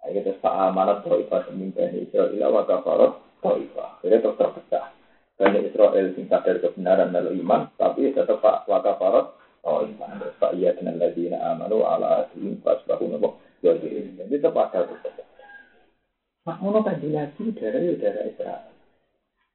[0.05, 3.91] Nah, itu Pak Amanat Taifah pemimpin Israel wa kafarat Taifah.
[4.05, 4.93] Jadi terus terpecah.
[5.35, 10.21] Banyak Israel sing sadar kebenaran lalu iman, tapi tetap Pak Wakafarat Oh, iman.
[10.37, 13.41] Pak iya dengan ladina amanu ala adim pas bahu nopo.
[13.65, 15.25] Jadi tetap ada tetap.
[16.45, 18.69] Mak ngono kan nabi darah ya darah Israel.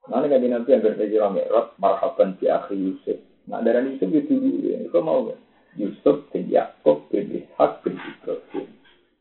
[0.10, 3.22] Mana kan nabi yang berpikir merot marhaban di akhir Yusuf.
[3.46, 4.90] Nah darah Yusuf itu dulu.
[4.90, 5.38] Kau mau gak?
[5.78, 8.68] Yusuf bin Yakob bin Ishak bin Ibrahim.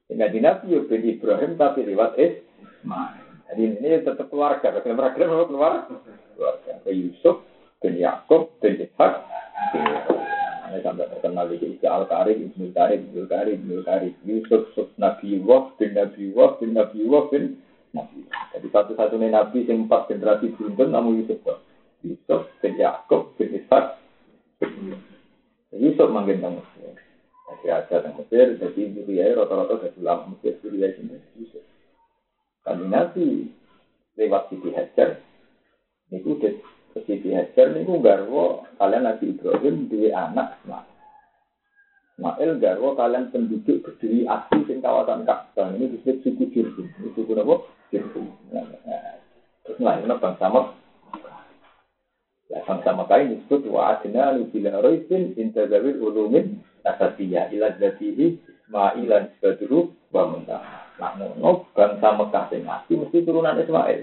[0.09, 3.25] Dengan nabi ya bin Ibrahim tapi lewat Ismail.
[3.53, 4.73] Jadi ini tetap keluarga.
[4.81, 5.93] Keluarga keluarga.
[6.33, 6.73] Keluarga.
[6.89, 7.45] Yusuf
[7.85, 9.13] bin Yakob bin Ishak
[9.77, 10.38] bin Ibrahim.
[10.69, 15.41] Ini sampai terkenal di Al Karim, Ibnu Karim, Ibnu Karim, Ibnu Karim, Yusuf, Yusuf Nabi
[15.41, 17.57] Wah bin Nabi Wah bin Nabi Wah bin
[17.97, 18.29] Nabi.
[18.53, 21.41] Jadi satu-satunya Nabi yang empat generasi beruntun namun Yusuf.
[22.05, 23.97] Yusuf bin Yakub bin Ishak.
[25.73, 26.93] Yusuf manggil tentang Mesir.
[27.49, 31.65] Masih ada tentang Mesir, jadi Suriah rata-rata dari ulama Mesir Suriah ini Yusuf.
[32.61, 33.49] Kan Nabi
[34.21, 35.25] lewat Siti Hajar.
[36.09, 36.61] Niku ke
[37.07, 40.89] Siti Hajar niku garwo kalian Nabi Ibrahim dua anak Ismail.
[42.19, 46.87] Ismail garwo kalian penduduk berdiri asli di kawasan Ka'bah ini disebut suku Jurhum.
[46.99, 47.55] Ini suku apa?
[47.95, 48.27] Jurhum.
[48.51, 48.67] Nah,
[49.63, 51.39] terus lainnya bangsa Mekah.
[52.51, 58.35] Ya, bangsa Mekah ini disebut wa adna nubila roisin intazawil ulumin asatiyah ila jatihi
[58.67, 60.91] Ismailan sebadru wa muntah.
[60.99, 61.15] Nah,
[61.71, 64.03] bangsa Mekah sing asli mesti turunan Ismail.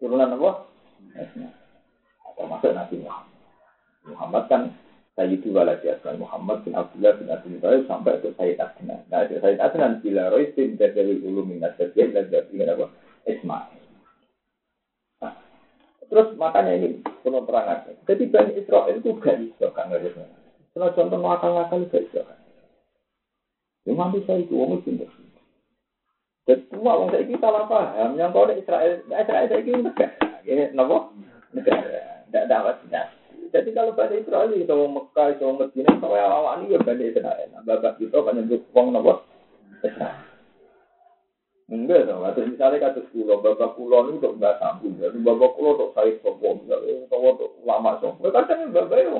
[0.00, 0.64] Turunan apa?
[2.40, 3.38] Termasuk Nabi Muhammad.
[4.08, 4.62] Muhammad kan
[5.12, 9.04] Sayyidu waladi Asman Muhammad bin Abdullah bin Abdul Muttalib sampai ke Sayyid Adnan.
[9.12, 12.88] Nah, Sayyid Adnan bila roisin dari ulum min nasabiyah dan dari apa?
[13.28, 13.84] Ismail.
[15.20, 15.36] Nah,
[16.08, 17.84] terus makanya ini penuh terangan.
[18.08, 20.16] Jadi Bani Israel itu gak bisa kan nggak.
[20.72, 22.38] Kalau contoh ngakal-ngakal gak bisa kan.
[23.84, 25.04] Cuma bisa itu, orang itu
[26.48, 28.16] Dan semua orang saya salah paham.
[28.16, 30.28] Yang kau Israel, Israel saya ini negara.
[30.48, 31.12] Ini nopo
[31.52, 32.09] negara.
[32.30, 32.86] Tidak dapat
[33.50, 37.02] Jadi kalau Bani Israel itu orang Mekah, itu orang Medina, kalau awal ini ya Bani
[37.10, 37.50] Israel.
[37.50, 39.26] Nah, bapak kita kan nyebut uang nopo.
[41.70, 45.78] Enggak dong, atau misalnya kata pulau, bapak pulau ini untuk nggak sambung, jadi bapak pulau
[45.78, 49.18] untuk saya sopo, misalnya untuk lama sopo, kadang bapak itu.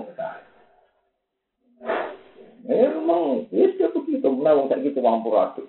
[2.66, 5.62] Ya memang, ya sudah begitu, mulai orang kayak gitu mampu ratu.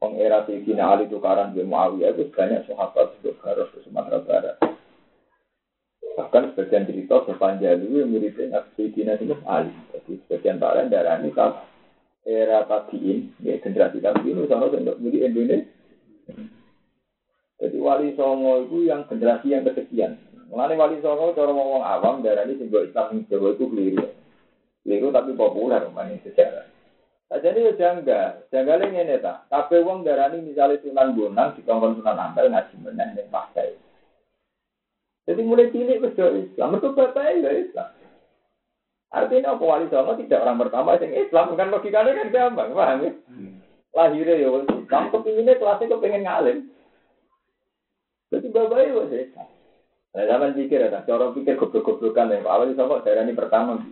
[0.00, 4.56] Orang era Sayyidina Ali tukaran di Muawiyah itu banyak sahabat untuk harus ke Sumatera Barat.
[6.16, 9.68] Bahkan sebagian cerita sepanjang itu muridnya Sayyidina itu Ali.
[9.92, 11.60] Jadi sebagian lain darah ini kan
[12.24, 15.68] era tabiin, ya generasi tabiin itu sama untuk murid Indonesia.
[17.60, 20.16] Jadi wali songo itu yang generasi yang kesekian.
[20.48, 24.08] Mengenai wali songo cara ngomong awam darah ini sebuah Islam Jawa itu keliru.
[24.88, 26.64] Keliru tapi populer mana sejarah.
[27.26, 29.50] Nah, jadi ya jangga, jangga ini ini tak.
[29.50, 33.74] Tapi uang darah ini misalnya sunan bonang, di sunan ampel ngaji menang yang pakai.
[35.26, 37.88] Jadi mulai cilik berdoa Islam, itu bapaknya ya Islam.
[39.10, 43.12] Artinya apa wali songo tidak orang pertama yang Islam, kan logikanya kan gampang, paham ya?
[43.90, 46.58] Lahirnya ya Islam, kepinginnya kelasnya kepengen ngalim.
[48.30, 49.48] Jadi bapaknya ya Islam.
[50.14, 53.82] Nah, zaman pikir ya, cara pikir goblok-goblokan ya, wali songo daerah ini pertama.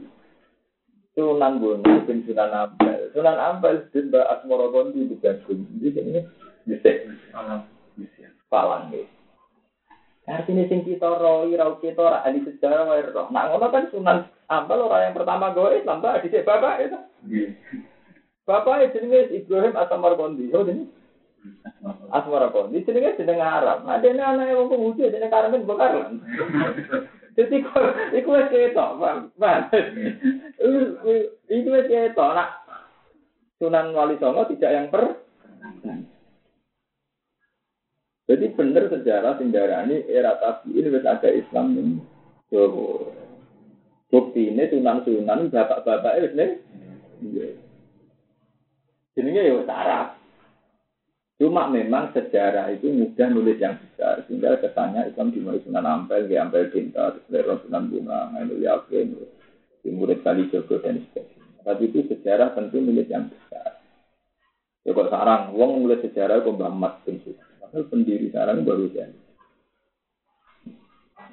[1.14, 3.14] Sunan Gunung bin Sunan Ampel.
[3.14, 5.62] Sunan Ampel bin Mbak Asmoro Kondi di Bandung.
[5.78, 6.20] Jadi ini
[6.66, 6.90] bisa.
[8.50, 9.06] Palang ya.
[10.24, 13.28] Artinya sing kita roi, rau kita ora ahli sejarah wae roh.
[13.28, 16.98] Nah ngono kan Sunan Ampel orang yang pertama gue Islam Mbak di bapak itu.
[18.48, 20.48] Bapak itu jenenge Ibrahim Asmoro Kondi.
[20.56, 20.88] Oh ini.
[22.08, 23.84] Asmoro Kondi jenenge jeneng Arab.
[23.84, 25.92] Nah dene anake wong pemuda dene karemen bekar.
[27.34, 27.66] Jadi
[28.14, 28.90] iku wis ketok,
[29.36, 29.74] Pak.
[31.52, 32.64] Iku wis ketok nak
[33.60, 35.20] Sunan Wali Songo tidak yang per.
[38.24, 42.00] Jadi benar sejarah ini era tabi ini wis ada Islam ini.
[42.48, 42.72] So,
[44.08, 46.50] bukti ini Sunan Sunan bapak-bapak itu nih.
[49.12, 50.08] Jenenge ya Arab.
[51.34, 54.24] Cuma memang sejarah itu mudah nulis yang besar.
[54.24, 59.18] Sehingga kesannya Islam dimulai Sunan Ampel, di Ampel Cinta, terus Sunan Bunga, Ainul Yakin,
[59.82, 61.60] di murid Kali Jogo, dan sebagainya.
[61.66, 63.82] Tapi itu sejarah tentu nulis yang besar.
[64.86, 66.94] Ya kok sekarang, uang nulis sejarah kok Mbak Mat
[67.74, 69.18] Padahal pendiri sekarang baru jadi.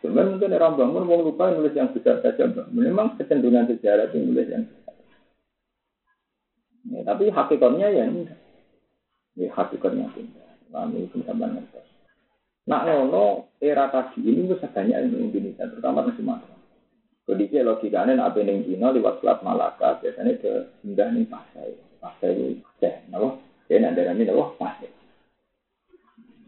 [0.02, 2.50] Sebenarnya mungkin orang bangun mau lupa nulis yang besar saja.
[2.74, 4.98] Memang kecenderungan sejarah itu nulis yang besar.
[6.90, 8.42] Ya, tapi hakikatnya ya enggak.
[9.38, 10.50] Ya hakikatnya tidak.
[10.74, 11.78] Kami itu sama ngerti.
[12.66, 16.58] Nak ngono era tadi ini bisa banyak di Indonesia, terutama di Sumatera.
[17.30, 22.66] Kondisi logikanya nak pening Cina lewat Selat Malaka biasanya ke singgah nih pasai, pasai itu
[22.82, 23.38] teh, nabo,
[23.70, 25.01] ya nanti ini nabo pasai.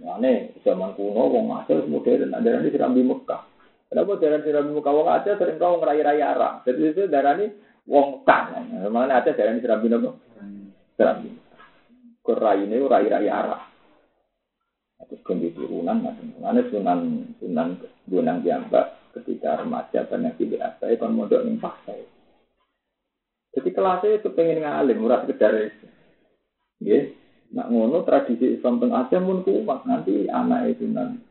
[0.03, 3.41] Mana zaman kuno wong asal modern, ada ini serambi Mekah.
[3.87, 6.59] Kenapa daerah serambi Mekah wong aja sering kau ngerai-rai arah.
[6.67, 7.55] Jadi itu daerah ini
[7.87, 8.51] wong kan.
[8.91, 10.19] Mana ada daerah ini serambi nabo?
[10.99, 13.63] Serambi ini rai-rai arah.
[15.03, 15.99] Terus kemudian turunan,
[16.39, 16.99] mana sunan
[17.43, 17.75] sunan
[18.07, 21.91] gunang jambak ketika remaja banyak tidak apa itu modal yang paksa.
[23.53, 25.85] Jadi kelasnya itu pengen ngalim, murah sekedar itu.
[27.53, 31.21] Ya, nak ngono tradisi Islam teng Aceh pun kuat nanti anak itu nan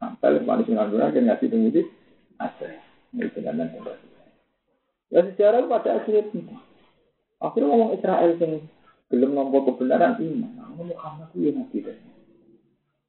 [0.00, 1.82] sampai lepas sunan gunang kan ngasih tunggu
[2.40, 2.72] Aceh.
[3.12, 3.68] Ini dengan
[5.12, 6.24] Ya sejarah pada akhirnya
[7.38, 8.64] akhirnya ngomong Israel sing
[9.12, 10.50] belum nampak kebenaran iman.
[10.56, 11.96] Nah, Muhammad itu nabi deh.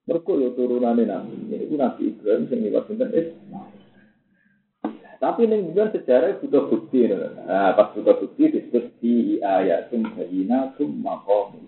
[0.06, 1.36] Mereka ya turunannya nabi.
[1.50, 3.80] Ini nabi Ibrahim yang lewat bener Ismail.
[5.18, 7.10] Tapi ini bukan sejarah butuh bukti.
[7.10, 11.67] Nah, pas butuh bukti disebut di ayatum bayinatum makom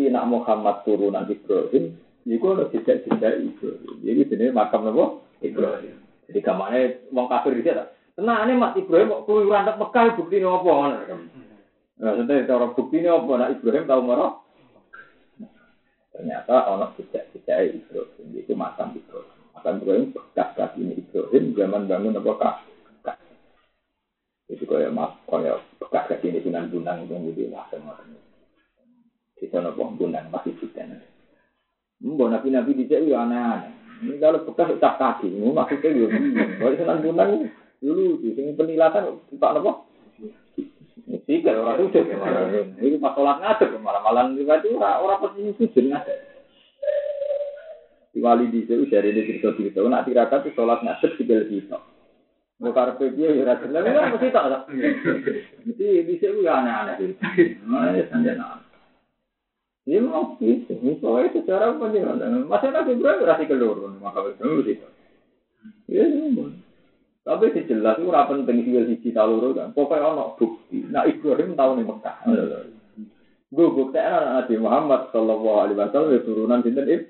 [0.00, 1.92] Bukti nak Muhammad turunan Ibrahim,
[2.24, 4.00] itu ada jejak-jejak Ibrahim.
[4.00, 6.00] Jadi jenis makam nopo Ibrahim.
[6.24, 7.84] Jadi kamarnya wong kafir di sana.
[8.16, 10.72] Tenang ini Mas Ibrahim kok keluyuran tak Mekah bukti nopo
[12.00, 13.28] Nah, sebenarnya cara bukti ini apa?
[13.28, 14.32] Nak Ibrahim tahu marah?
[16.16, 19.36] Ternyata orang jejak-jejak Ibrahim itu makam Ibrahim.
[19.52, 22.56] Makam Ibrahim bekas kaki ini Ibrahim zaman bangun apa kah?
[24.48, 27.68] Itu kaya mas, kaya bekas kaki ini sunan bunang itu jadi lah
[29.40, 30.84] Di sana bunang masih kita.
[32.04, 33.72] Mbak nabi-nabi di sini aneh-aneh.
[34.00, 36.50] Ini kalau bekas ucap kaki, ini maksudnya ya bingung.
[36.56, 37.30] Kalau senang gunang,
[37.84, 39.76] dulu di sini penilatan, pak?
[41.28, 42.04] Tiga orang sujud,
[42.80, 46.18] ini pas sholat ngadep, malah malah itu orang posisi sujud ngadep.
[48.16, 51.78] Di wali di sini dari ini cerita cerita, nak tirakat itu sholat ngadep tiga kita.
[52.60, 54.44] Mau karpe dia ya rasa, tapi kan mesti tak.
[55.64, 56.96] Jadi di sini aneh-aneh.
[57.68, 58.64] Mana ya sanjana.
[59.90, 60.78] Ini mau gitu.
[61.02, 64.78] Soalnya secara penjelasan, masalah Ibrahim berarti keluar, maka itu sih.
[65.90, 66.06] Ya,
[67.26, 69.74] tapi si jelas itu rapi penting sih sisi taluru kan.
[69.74, 70.86] Pokoknya ono bukti.
[70.88, 72.16] Nah Ibrahim tahu nih Mekah.
[73.50, 77.06] Gue bukti anak Nabi Muhammad Shallallahu Alaihi Wasallam ya turunan sinten itu.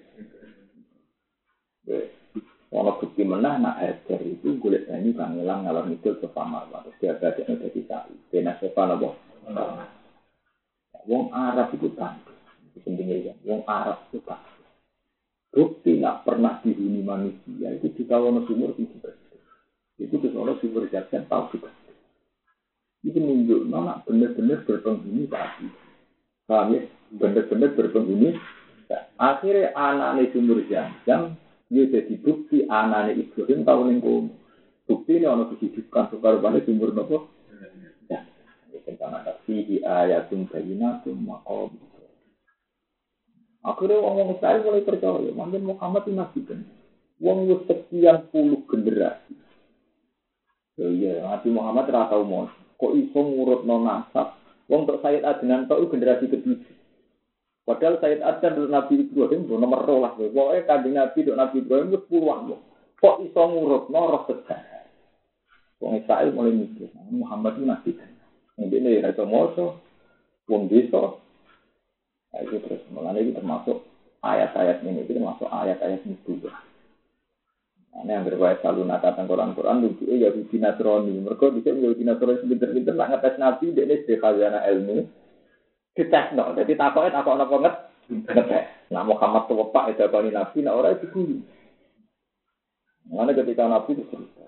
[2.72, 6.64] Ono bukti menah nak Hajar itu kulit ini kan ngilang ngalor itu ke Pamar.
[6.72, 8.14] Terus dia ada di Sa'i.
[8.32, 9.14] Kena siapa nabo.
[11.06, 12.18] Wong Arab itu kan
[12.78, 13.34] pentingnya ya.
[13.42, 14.38] Wong Arab itu kan.
[15.50, 18.94] Bukti nak pernah dihuni manusia itu di kawasan sumur itu
[19.98, 21.74] Itu kesono sumber jajan tahu juga.
[23.02, 25.66] Itu nunjuk nona benar-benar berpenghuni tadi.
[26.46, 26.86] Paham ya?
[27.18, 28.38] Benar-benar berpenghuni.
[29.18, 31.34] Akhirnya anak sumber jajan
[31.66, 33.98] dia jadi bukti anak Ibrahim tahu ning
[34.90, 37.30] Bukti ini ono kehidupan sukarupane sumber nopo.
[38.06, 38.22] Ya.
[38.86, 41.89] Tentang ada fihi ayatun bayinatum maqam
[43.60, 46.60] Akhirnya orang Israel mulai percaya, mungkin Muhammad itu nabi kan.
[47.20, 49.36] Wong wis sekian puluh generasi.
[50.80, 52.48] Ya iya, Nabi Muhammad ora tau mau.
[52.80, 54.32] Kok iso ngurut non nasab?
[54.64, 56.72] Wong untuk Sayyid Adnan tau generasi ketujuh.
[57.68, 60.16] Padahal Sayyid Adnan dan Nabi Ibrahim itu nomor rolas.
[60.16, 62.56] Pokoknya kanjeng Nabi dan Nabi Ibrahim itu puluhan.
[62.96, 64.88] Kok iso ngurut no roh sejarah?
[65.80, 67.90] Wong Israel mulai mikir, Muhammad itu nabi.
[68.60, 69.80] Ini ya, itu moso,
[70.44, 71.16] wong desa,
[72.30, 73.82] Nah, itu terus mulanya itu termasuk
[74.22, 76.38] ayat-ayat ini itu termasuk ayat-ayat itu.
[77.90, 81.26] Nah, yang berwajib selalu nakatan Quran-Quran lucu ya di Nasrani.
[81.26, 84.98] Mereka bisa di Nasrani sebentar-bentar nak ngetes Nabi dia ini sebagai ilmu.
[85.90, 87.74] Dites no, jadi takutnya takut apa banget.
[88.94, 91.36] Nah Muhammad tuh pak itu apa Nabi, nah orang itu guru.
[93.10, 94.46] Mana ketika Nabi itu cerita.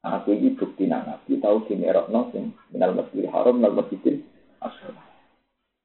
[0.00, 4.24] Aku ini bukti Nabi tahu gini erok sing minal masjidil haram minal masjidil
[4.64, 4.96] asal.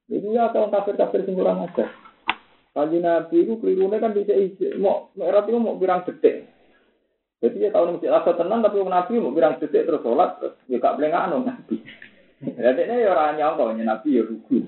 [0.05, 1.85] Jadi ya kalau kafir-kafir sing aja.
[2.75, 4.75] Kanji Nabi itu kelirunya kan bisa isi.
[4.77, 6.43] Mau merah itu mau bilang detik.
[7.39, 10.77] Jadi ya tahun masjid asal tenang tapi Nabi mau bilang detik terus sholat terus ya
[10.83, 11.75] gak boleh nganu Nabi.
[12.65, 14.59] Jadi ini ya orang nyangka Nabi ya rugu.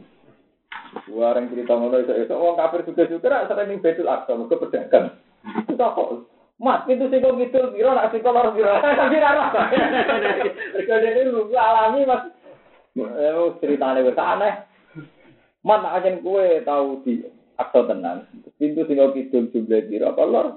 [1.12, 5.06] Orang cerita ngono itu, itu orang kafir juga juga sering ning betul aksa, mereka pedagang.
[5.68, 6.10] Itu kok,
[6.58, 9.52] Mas, itu sih kok gitu, biro nak sih kalau biro, tapi rara.
[10.74, 12.24] Mereka ini lu alami mas,
[12.98, 14.67] eh ceritanya wes aneh.
[15.68, 17.28] Mana aja kue tahu di
[17.60, 18.24] aktor tenang.
[18.56, 20.48] Pintu tinggal kidul jumlah kira apa lor.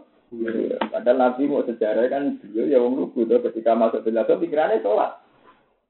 [0.95, 5.19] Padahal Nabi mau sejarah kan beliau ya wong lugu tuh ketika masuk belajar pikirannya sholat.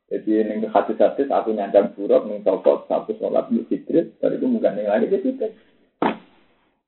[0.09, 4.81] Jadi neng hadis-hadis aku nyandang buruk neng topot satu sholat di fitri dari itu bukan
[4.81, 5.47] yang lain di situ.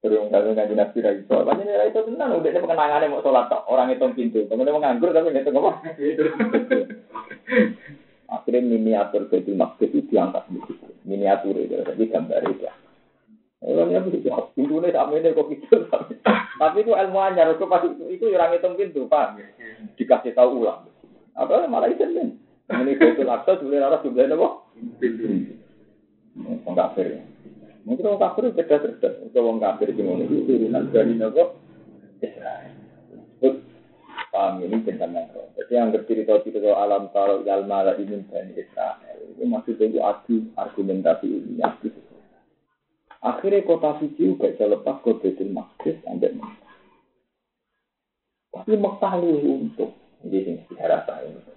[0.03, 3.53] Terus kalau ngaji nabi lagi sholat, banyak nilai itu tenang udah ini pengenangannya mau sholat
[3.69, 4.41] orang itu pintu.
[4.49, 5.73] Kemudian menganggur tapi nggak tahu apa.
[8.33, 10.89] Akhirnya miniatur Baitul Maqdis itu diangkat di situ.
[11.05, 12.65] Miniatur itu, jadi gambar itu.
[13.63, 15.77] Orangnya begitu, pintunya sama ini kok gitu.
[16.59, 19.39] Tapi itu ilmu anyar, itu pasti itu orang hitung pintu, pak.
[20.01, 20.89] Dikasih tahu ulang.
[21.37, 22.29] Apa malah itu kan?
[22.73, 24.49] Ini Baitul Aqsa sebenarnya harus juga apa?
[24.99, 25.27] Pintu.
[26.67, 27.21] Orang kafir.
[27.85, 28.43] Mungkin orang kafir.
[28.51, 31.45] Itu orang kafir di mana itu turunan dari Nabi
[32.25, 32.82] Israel.
[34.33, 35.45] Paham ini tentang makro.
[35.61, 39.29] Jadi yang bercerita-cerita alam kalau ilmu malah ini dari Israel.
[39.29, 41.61] Itu maksudnya itu adu argumentasi ini.
[41.61, 41.93] Adu.
[43.21, 46.73] Akhirnya kota suci juga bisa lepas ke Betul Maqdis sampai Mekah.
[48.57, 49.31] Tapi Mekah lu
[49.69, 49.93] untuk.
[50.25, 51.53] Ini sejarah saya ini.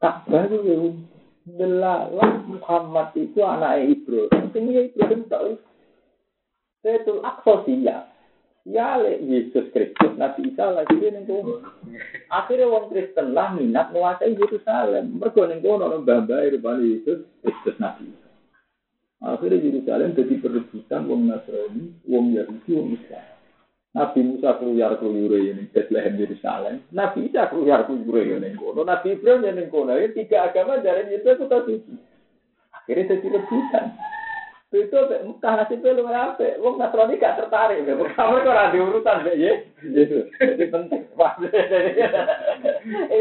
[0.00, 0.76] Tak baru ya.
[1.46, 4.56] Delalah Muhammad itu anak Ibrahim.
[4.56, 5.60] Ini Ibrahim tak
[6.80, 8.15] Betul Aqsa siap.
[8.66, 11.62] Ya Yesus Kristus Nabi Isa lagi ning kono.
[12.34, 15.22] Akhirnya wong Kristen lah minat menguasai Yerusalem.
[15.22, 18.26] Mergo ning kono ono mbah-mbah rupane Yesus Kristus Nabi Isa.
[19.22, 23.26] Akhirnya Yerusalem jadi perebutan wong Nasrani, wong Yahudi, wong Islam.
[23.94, 26.82] Nabi Musa keluar keluar ini Bethlehem Yerusalem.
[26.90, 28.82] Nabi Isa keluar keluar ini kono.
[28.82, 29.94] Nabi Ibrahim yang kono.
[29.94, 31.74] Ini tiga agama dari itu itu suci.
[32.74, 33.94] Akhirnya jadi rebutan.
[34.74, 36.58] Itu Mekah nasibnya lu apa?
[36.58, 37.86] Wong Nasrani gak tertarik.
[37.86, 39.62] Kamu kok ada urusan ya?
[39.78, 41.06] Jadi penting.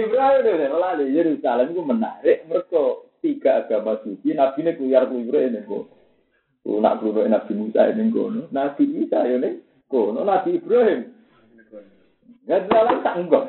[0.01, 2.49] Ibrahim itu lalu Yerusalem itu menarik.
[2.49, 2.81] Mereka
[3.21, 4.33] tiga agama suci.
[4.33, 5.93] Nabi ini keluar keluar ini kono.
[6.65, 8.49] Nak keluar Nabi Musa ini kono.
[8.49, 9.49] Nabi Isa ini
[9.85, 10.25] kono.
[10.25, 11.13] Nabi Ibrahim.
[12.49, 13.45] Gak dalam tak enggak.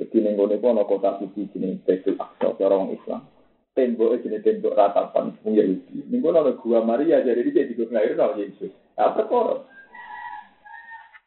[0.00, 3.31] Jadi kono ana kota suci jenenge Baitul Aqsa orang Islam.
[3.72, 6.04] Tembok jenis tembok ratapan wong Yahudi.
[6.12, 8.68] Ning kono ana gua Maria jadi dia di lahir sama Yesus.
[9.00, 9.64] Apa perkara.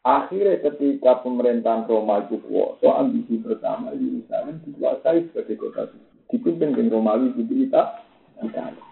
[0.05, 6.13] Akhirnya ketika pemerintahan Roma itu kuasa, ambisi pertama Yerusalem dikuasai sebagai kota suci.
[6.29, 8.05] Dipimpin dengan Romawi di kita,
[8.45, 8.85] Italia.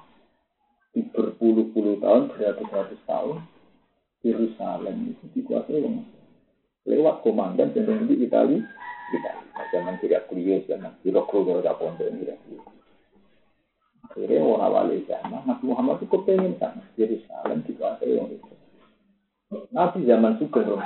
[0.97, 3.45] Di berpuluh-puluh tahun, beratus-ratus tahun,
[4.25, 6.01] Yerusalem itu dikuasai oleh
[6.89, 8.65] lewat komandan yang di Italia.
[9.13, 9.45] Italia.
[9.69, 12.72] Zaman tidak kuliah, zaman kuliah, tidak ini.
[14.13, 16.85] Akhirnya orang wali zaman, Nabi Muhammad itu kepengen sana.
[17.01, 18.53] Yerusalem dikuasai oleh itu.
[19.73, 20.81] Nabi zaman juga belum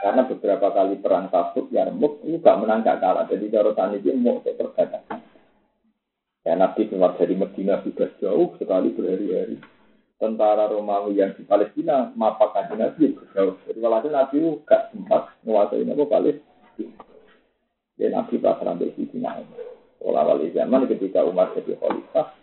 [0.00, 3.24] Karena beberapa kali perang Tabuk, Yarmuk, itu gak menang gak kalah.
[3.32, 5.24] Jadi cara tani dia mau perbatasan.
[6.44, 9.56] Ya Nabi keluar dari Medina sudah jauh sekali berhari-hari.
[10.20, 13.56] Tentara Romawi yang di Palestina, mapa kaji Nabi berjauh.
[13.64, 14.36] Jadi kalau Nabi
[14.68, 17.00] gak sempat menguasai Nabi Palestina.
[17.96, 19.24] Ya Nabi pasrah di sini.
[20.00, 22.39] Olah wali zaman ketika Umar jadi khalifah,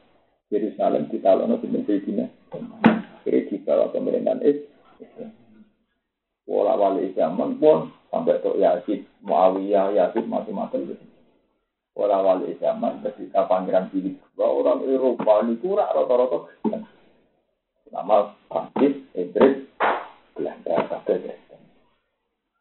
[0.47, 2.25] Yerusalem ditalono di Medina.
[2.47, 5.31] Akhirnya dibawa pemerintahan Islam.
[6.47, 11.05] Wala wali zaman pun sampai ke Yazid, Muawiyah, Yazid macam-macam gitu.
[11.99, 13.91] Wala wali zaman ketika pangeran
[14.39, 16.39] bahwa orang Eropa ini kurang rata-rata
[17.87, 19.63] Nama Prancis, Inggris,
[20.35, 21.35] Belanda, kabeh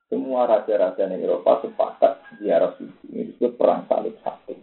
[0.06, 4.54] Semua raja-raja di Eropa sepakat di suci ini disebut perang salib satu.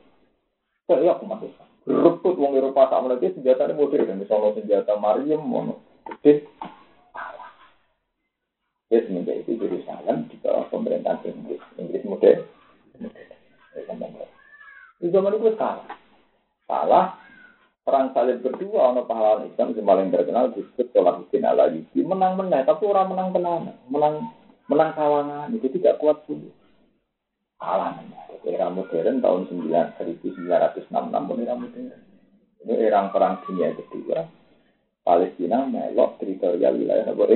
[0.87, 1.51] Saya aku masuk
[1.83, 6.47] Rebut wong Eropa sama lagi senjata ini modern, misalnya senjata Mariam, mono, gede,
[8.93, 11.57] Ya semenjak itu Yerusalem di bawah pemerintahan Inggris.
[11.81, 12.45] Inggris modern.
[15.01, 15.89] Di zaman itu salah.
[16.69, 17.17] Salah.
[17.83, 21.99] Perang salib berdua, ono pahlawan Islam yang paling terkenal disebut Salahuddin al Ayyubi.
[22.05, 24.31] Menang menang, tapi orang menang tenang, menang
[24.71, 26.47] menang kawangan itu tidak kuat pun.
[27.59, 27.97] Kalah
[28.43, 31.89] Era modern tahun 9, 1966 pun era modern.
[32.63, 34.27] Ini era perang dunia kedua.
[35.03, 37.35] Palestina melok teritorial wilayah negara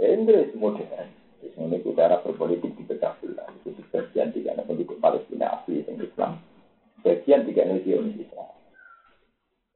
[0.00, 1.08] Inggris modern.
[1.40, 3.48] Ini udara berpolitik di pecah belah.
[3.64, 6.32] Itu bagian tiga penduduk Palestina asli yang Islam.
[7.00, 8.56] Bagian tiga Zionis Israel.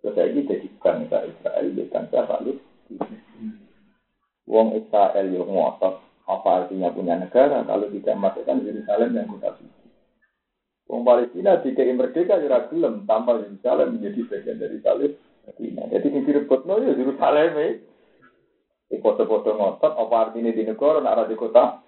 [0.05, 3.09] Terus lagi jadi bangsa Israel, bangsa Palestina.
[4.45, 9.85] Wong Israel yang ngotot, apa artinya punya negara kalau tidak masukkan Yerusalem yang kota suci.
[10.89, 15.83] Wong Palestina tiga merdeka ya gelem tanpa Yerusalem menjadi bagian dari Palestina.
[15.93, 17.69] Jadi ini direbut no ya Yerusalem ya.
[18.85, 21.81] Di foto-foto ngotot, apa artinya di negara, nak di kota?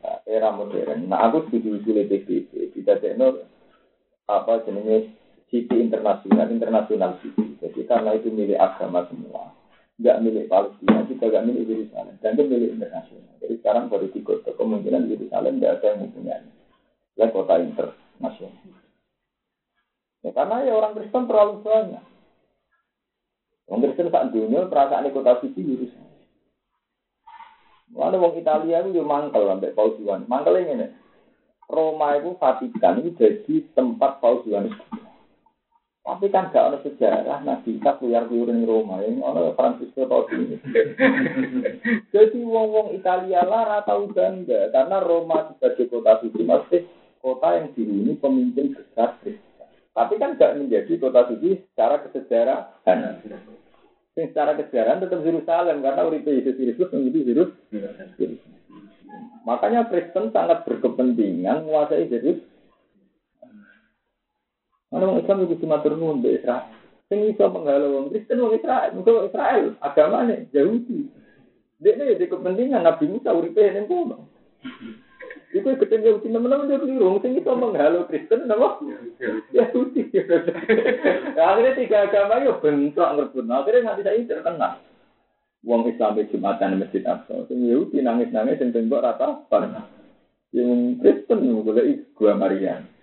[0.00, 1.10] Nah, era modern.
[1.10, 2.70] Nah, aku setuju usul PBB.
[2.70, 3.42] Kita tekno
[4.30, 5.10] apa jenisnya
[5.54, 7.54] City internasional, internasional city.
[7.62, 9.54] Jadi karena itu milik agama semua.
[9.94, 12.14] Enggak milik Palestina, kita enggak milik Yerusalem.
[12.18, 13.34] Dan itu milik internasional.
[13.38, 16.48] Jadi sekarang baru di kota kemungkinan Yerusalem tidak ada yang mempunyai.
[17.14, 18.64] Ya kota internasional.
[20.24, 22.04] Ya, karena ya orang Kristen terlalu banyak.
[23.70, 26.14] Wong Kristen sak dunia perasaan kota suci Yerusalem.
[27.94, 30.26] Mana wong Italia itu yo mangkel sampai Paus Yohanes.
[30.26, 30.90] Mangkel ini
[31.70, 34.74] Roma itu Vatikan itu jadi tempat Paus Yohanes.
[36.04, 40.04] Tapi kan gak ada sejarah Nabi Isa keluar keluar di Roma ini ada Francisco
[40.36, 40.60] ini.
[42.12, 46.84] jadi wong wong Italia lah tahu bangga karena Roma sebagai kota suci masih
[47.24, 49.16] kota yang dihuni pemimpin besar
[49.96, 53.24] Tapi kan gak menjadi kota suci secara kesejarahan.
[54.12, 58.32] Secara kesejarahan tetap Yerusalem karena uripe Yesus Kristus menjadi Yerusalem.
[59.48, 62.53] Makanya Kristen sangat berkepentingan menguasai Yerusalem.
[64.94, 66.70] Mana orang Islam itu cuma turun di Israel.
[67.10, 71.10] Sing iso menghalau orang Kristen orang Israel, mungkin Israel agamanya Yahudi.
[71.82, 74.30] Dia ini jadi kepentingan Nabi Musa uripe yang kono.
[75.50, 77.06] Iku ketemu Yahudi teman-teman jadi keliru.
[77.18, 78.78] Mungkin itu menghalau Kristen, nama
[79.50, 80.14] Yahudi.
[81.42, 83.44] Akhirnya tiga agama itu bentrok ngerebut.
[83.50, 84.78] Akhirnya nanti saya terkenal.
[85.66, 87.50] Wong Islam di Jumatan Masjid Aqsa.
[87.50, 89.90] Sing Yahudi nangis-nangis yang tembok rata pernah.
[90.54, 92.93] Yang Kristen boleh gua Maria.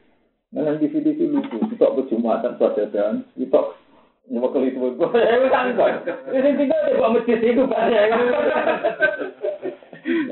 [0.56, 3.60] Nah, nanti video lucu, kita ke Jumatan dan kita
[4.32, 6.08] Nyebut itu gue, gue sangkut.
[6.32, 8.04] Ini tinggal di bawah masjid itu banyak.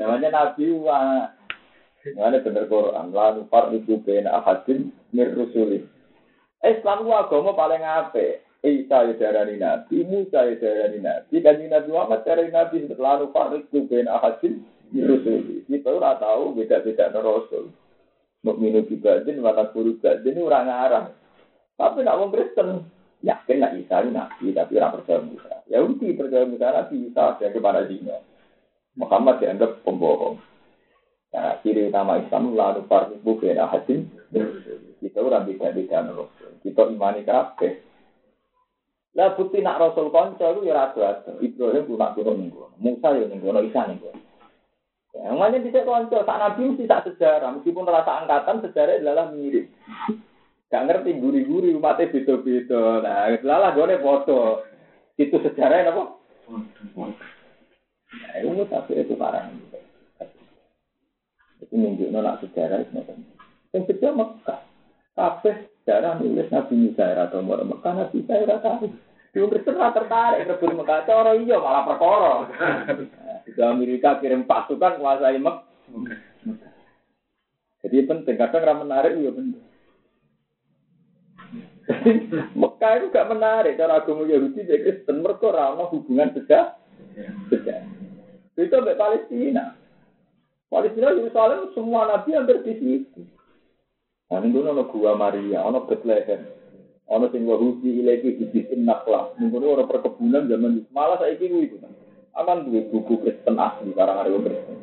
[0.00, 1.28] Namanya Nabi wah.
[2.16, 5.84] Mana bener Quran, lalu fardu bena ahadin mir rusuli.
[6.64, 8.40] Islam ku agama paling apik.
[8.64, 13.84] Isa ya darani nabi, Musa ya darani nabi, dan Nabi Muhammad darani nabi lalu fardu
[13.84, 14.64] bena ahadin
[14.96, 15.60] mir rusuli.
[15.68, 17.68] Kita ora tahu beda-beda rasul.
[18.40, 21.04] Mukminu bibadin, mata guru badin, orang arah.
[21.76, 22.88] Tapi nak wong Kristen,
[23.20, 25.60] yakin nak Isa ini nabi, tapi orang percaya Musa.
[25.68, 28.16] Ya udah percaya Musa nabi Isa, ya kepada dino.
[28.96, 30.40] Muhammad dianggap pembohong.
[31.30, 34.10] Nah, ciri utama Islam lalu farbu bena hadim.
[34.98, 36.50] Kita orang beda beda rasul.
[36.60, 37.86] Kita imani kabeh.
[39.14, 41.02] Lah bukti nak rasul konco itu ya rado.
[41.38, 42.74] Ibrahim pun nak turun minggu.
[42.82, 43.46] Musa ya minggu.
[43.46, 44.10] No Isa minggu.
[45.10, 46.18] Yang mana bisa konco.
[46.22, 47.58] Saat Nabi mesti tak sejarah.
[47.58, 49.66] Meskipun rasa angkatan sejarah adalah mirip.
[50.70, 53.02] Gak ngerti guri-guri umatnya beda-beda.
[53.02, 54.62] Nah, lalah gue foto.
[55.18, 56.02] Itu sejarahnya apa?
[58.10, 59.50] Nah, itu tapi itu parah.
[61.58, 63.02] Itu nunjuk nak sejarah itu.
[63.74, 64.60] Yang sejarah Mekah.
[65.18, 68.86] Kabeh sejarah nulis Nabi Musa atau mau Mekah Nabi ora tahu.
[69.30, 72.34] Di Kristen tertarik rebut Mekah cara iya malah perkara.
[73.60, 75.68] Di Amerika kirim pasukan kuasai Mekah.
[77.84, 79.64] Jadi penting kadang ra menarik ya penting.
[82.64, 86.80] Mekah itu gak menarik cara agama Yahudi dan Kristen mereka ramah hubungan sejarah.
[87.52, 87.84] Sejarah.
[88.56, 89.76] Itu sampai Palestina.
[90.72, 93.28] Palestina Yerusalem semua nabi hampir di situ.
[94.32, 96.48] Nah, ini ada gua Maria, ada Bethlehem,
[97.12, 99.36] ada sing wahusi ilaki dibikin naklah.
[99.36, 100.88] Minggu ada perkebunan zaman itu.
[100.96, 101.76] Malah saya kira itu.
[102.38, 104.78] Akan dua buku Kristen asli, barang ada Kristen.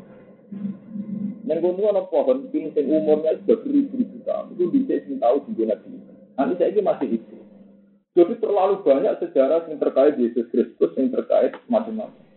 [1.47, 4.51] Yang kedua ada pohon pink yang umurnya sudah beribu-ribu tahun.
[4.51, 5.89] Itu bisa sih tahu di Nabi.
[6.35, 7.37] Nanti saya ini masih itu.
[8.19, 12.27] Jadi terlalu banyak sejarah yang terkait Yesus Kristus yang terkait macam-macam.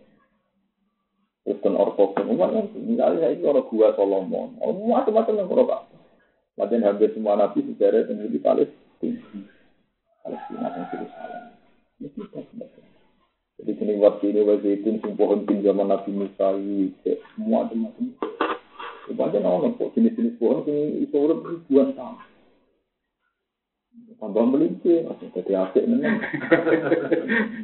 [1.43, 5.85] Kristen ortodoks misalnya itu orang gua Solomon, macam-macam yang orang.
[6.55, 9.17] Macam hampir semua nabi sejarah yang di Palestina,
[10.21, 11.43] Palestina dan Yerusalem.
[11.97, 12.21] Itu
[13.61, 16.57] Jadi sini waktu ini waktu itu pohon pin zaman Nabi Musa
[17.37, 18.05] semua macam-macam.
[19.11, 22.17] Banyak orang kok jenis-jenis pohon ini itu ribuan tahun.
[24.21, 25.01] tambah melinci,
[25.33, 25.83] jadi asik.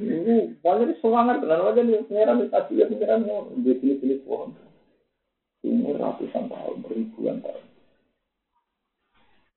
[0.01, 4.57] Ini banyak semangat, dan aja nih ya pengiran mau di sini pohon.
[5.61, 7.65] Ini ratusan tahun, ribuan tahun.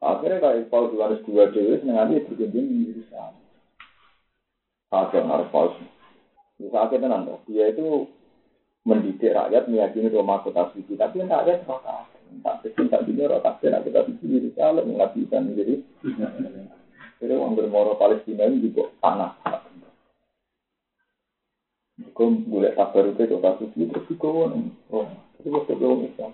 [0.00, 3.36] Akhirnya kayak Paul Yohanes dua dewi sengaja berkunjung di Yerusalem.
[4.88, 5.76] Akhirnya harus Paul.
[6.60, 8.04] Bisa akhirnya nanti dia itu
[8.84, 12.04] mendidik rakyat meyakini Roma kota suci, tapi rakyat kota
[12.46, 15.74] tak pikir tak dunia rotak nak kita di Yerusalem nggak bisa menjadi
[17.20, 19.36] jadi orang bermoro Palestina ini juga panas.
[22.16, 25.04] Kau boleh sabar itu ke kasus itu terus kau oh
[25.36, 26.32] itu waktu belum Islam.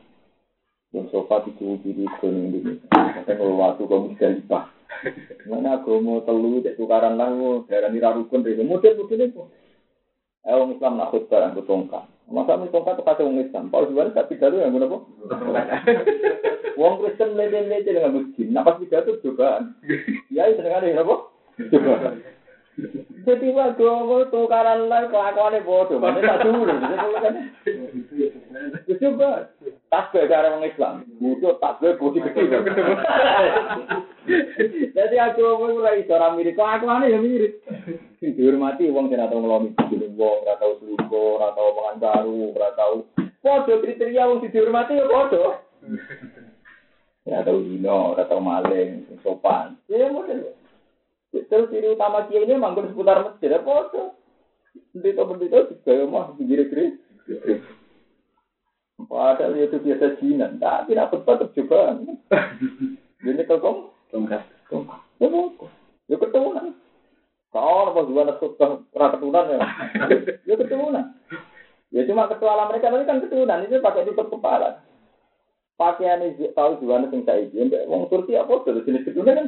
[0.95, 2.87] Yang sofa itu diri ke Indonesia.
[3.27, 4.71] Saya kalau waktu kau mesti lupa.
[5.51, 7.35] Mana aku mau telu cek tukaran lah,
[7.67, 9.43] daerah nira rukun dari model-model itu.
[10.47, 12.07] Eh, orang Islam nak khutbah yang tongkat.
[12.31, 13.67] Masa ini tongkat pakai orang Islam.
[13.71, 14.99] Kalau sebenarnya tak pidato yang guna apa?
[16.79, 18.47] Wong Kristen lele-lele dengan masjid.
[18.47, 19.67] Nah pas pidato juga.
[20.31, 21.17] Ya itu dengan ini apa?
[21.67, 22.15] Juga.
[23.27, 25.99] Jadi waktu aku tukaran lah kelakuannya bodoh.
[25.99, 26.63] Mana tak dulu.
[29.03, 29.31] Coba.
[29.97, 30.95] Tasbih cara orang Islam.
[31.17, 32.69] Butuh tasbih putih kecil.
[34.93, 36.53] Jadi aku mau mulai orang mirip.
[36.53, 37.65] Kok aku aneh ya mirip.
[38.21, 42.71] Dihormati wong sing atau ngelomi bojo wong, ora tau selingkuh, ora tau mangan baru, ora
[42.77, 42.95] tau.
[43.41, 45.45] Padha kriteria wong dihormati ya padha.
[47.27, 49.81] Ya tau dino, ora tau maling, sopan.
[49.91, 50.53] Ya model.
[51.35, 54.13] Terus ciri utama kiai ini manggon seputar masjid, ya padha.
[54.93, 57.65] Bendito-bendito juga ya mah pinggir-pinggir.
[58.97, 62.01] Padahal itu biasa jinan, tapi nak tetap juga.
[63.29, 64.43] Ini kok tongkat.
[64.73, 65.01] Tongkat.
[65.21, 65.69] Ya kok.
[66.09, 66.67] Ya keturunan.
[67.53, 68.41] Kau apa juga nak
[68.93, 69.59] pernah keturunan ya?
[70.49, 71.05] Ya keturunan.
[71.93, 74.81] Ya cuma ketua mereka tapi kan keturunan itu pakai tutup kepala.
[75.77, 77.69] Pakaian ini tahu juga nih saya izin.
[77.89, 79.47] Wong Turki apa tuh jenis keturunan kan?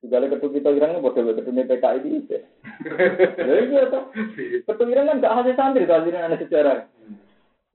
[0.00, 2.20] Segala ketua kita irangnya bodoh ketua PKI ini.
[3.36, 4.08] Ya iya tuh.
[4.64, 6.88] Ketua irang kan gak hasil santri tuh hasilnya anak sejarah.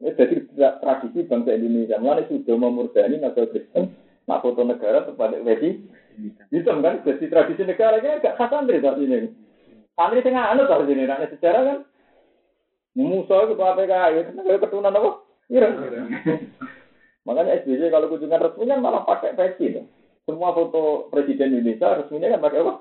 [0.04, 0.44] Ya, jadi
[0.84, 3.96] tradisi bangsa Indonesia, mana sudah memurdani nasional Kristen,
[4.28, 5.88] nak foto negara kepada wedi,
[6.52, 9.32] itu kan jadi tradisi negara kan gak khas santri saat ini.
[9.96, 11.78] Santri tengah anu saat ini, nak sejarah kan,
[12.92, 15.10] musuh itu apa PKI, itu keturunan apa?
[15.48, 15.68] Iya.
[17.26, 19.86] Makanya SBY kalau kunjungan resmi kan malah pakai peci tuh.
[20.30, 22.74] Semua foto presiden Indonesia resminya kan pakai apa?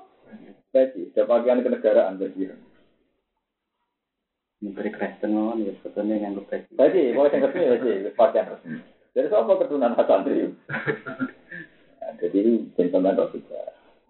[0.69, 2.51] Peci, ada pakaian kenegaraan peci.
[4.63, 6.71] Menteri Kristen mohon ya sebetulnya yang peci.
[6.75, 8.79] Peci, mulai yang resmi peci, pakaian resmi.
[9.15, 10.51] Jadi siapa keturunan santri?
[11.99, 12.41] Nah, jadi
[12.75, 13.61] gentleman juga.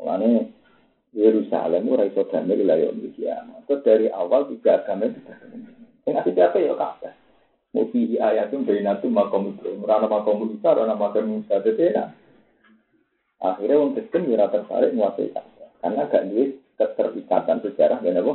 [0.01, 0.49] Makanya
[1.15, 3.39] Yerusalem ora iso damai wilayah Indonesia.
[3.69, 5.23] Terus dari awal tiga agama itu
[6.03, 7.13] Yang asli siapa ya kabeh.
[7.71, 9.79] Mau fihi ayatum bainatum makom itu.
[9.81, 11.63] Rana makom Musa, rana makom Musa.
[11.63, 11.95] Jadi
[13.45, 15.69] Akhirnya orang Kristen ya tertarik menguasai Ka'bah.
[15.83, 18.33] Karena gak duit keterikatan sejarah dan apa?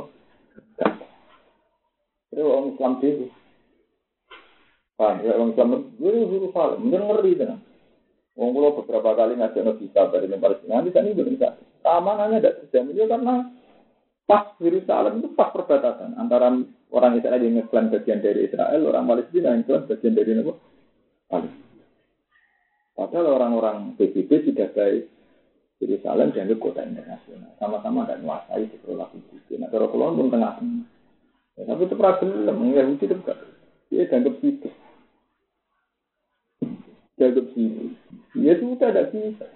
[2.41, 3.25] Itu orang Islam dulu.
[4.97, 5.69] Paham ya orang Islam
[6.01, 6.77] dulu dulu salah.
[6.81, 7.61] Mungkin ngeri kan.
[8.33, 11.53] Wong kula beberapa kali ngajak Nabi Sabar di Palestina, nanti kan belum bisa.
[11.85, 13.35] Keamanannya tidak terjamin ya karena
[14.25, 16.49] pas Yerusalem itu pas perbatasan antara
[16.89, 20.53] orang Israel yang ngeklaim bagian dari Israel, orang Palestina yang ngeklaim bagian dari apa?
[21.29, 21.85] Palestina.
[22.97, 25.05] Padahal orang-orang PBB tidak baik.
[25.77, 27.53] Yerusalem dianggap kota internasional.
[27.61, 29.61] Sama-sama tidak menguasai perilaku Gusti.
[29.61, 30.57] Nah, kalau pulau pun tengah.
[31.59, 33.39] Ya, tapi itu problem, Yahudi itu enggak.
[33.91, 34.69] Dia dianggap situ.
[37.19, 37.83] Dianggap situ.
[38.39, 39.47] Ya itu tidak bisa.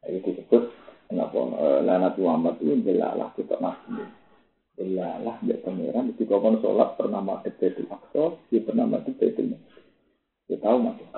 [0.00, 0.70] Nah, itu disebut
[1.10, 4.06] kenapa uh, Nabi Muhammad itu jelalah kita nabi.
[4.78, 9.58] Jelalah dia pangeran ketika kau sholat pernah mati Baitul Aqsa, dia pernah mati Baitul
[10.48, 11.10] Dia tahu masuk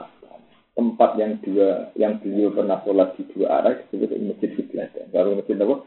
[0.72, 4.90] tempat yang dua yang beliau pernah sholat di dua arah disebut masjid kiblat.
[5.12, 5.84] Baru masjid apa?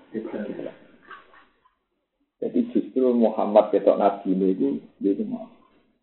[2.43, 4.67] Jadi justru Muhammad ketok Nabi ini itu
[5.01, 5.47] itu mau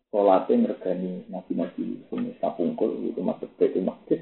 [0.09, 4.21] sholatnya ngergani nabi-nabi punya sapungkul itu masuk ke masjid.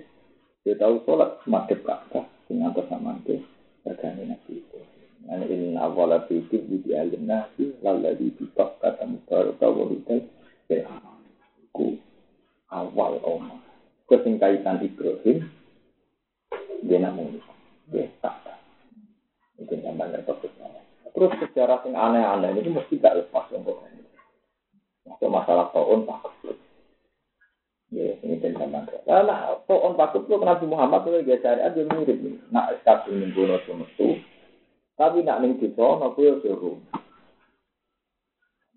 [0.63, 3.43] Dia tahu sholat madhab Ka'bah dengan bersama itu
[3.87, 4.79] ngergani nabi itu.
[5.21, 10.19] Nah, ini awal itu di alim nabi lalu di pitok kata mubarak wahudah
[10.71, 10.87] ya
[11.71, 11.99] ku
[12.71, 13.61] awal omah
[14.11, 15.47] sing kaitan Ibrahim
[16.83, 17.39] dia namun
[17.87, 18.43] dia tak
[19.55, 20.50] itu namanya topik
[21.21, 22.49] terus sejarah yang aneh-aneh.
[22.57, 24.01] Ini mesti gak lepas untuk ini
[25.05, 26.57] Masuk masalah tahun takut
[27.91, 32.17] ya ini tentang nah, nah tahun takut itu Nabi Muhammad itu dia cari aja mirip
[32.17, 32.41] nih.
[32.49, 34.17] Nak eskat ini bunuh semestu
[34.97, 36.77] tapi nak ning desa nak yo suruh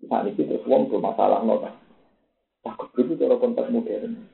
[0.05, 1.65] Saat ini terus uang bermasalah nol
[2.61, 4.29] takut itu cara konteks modern.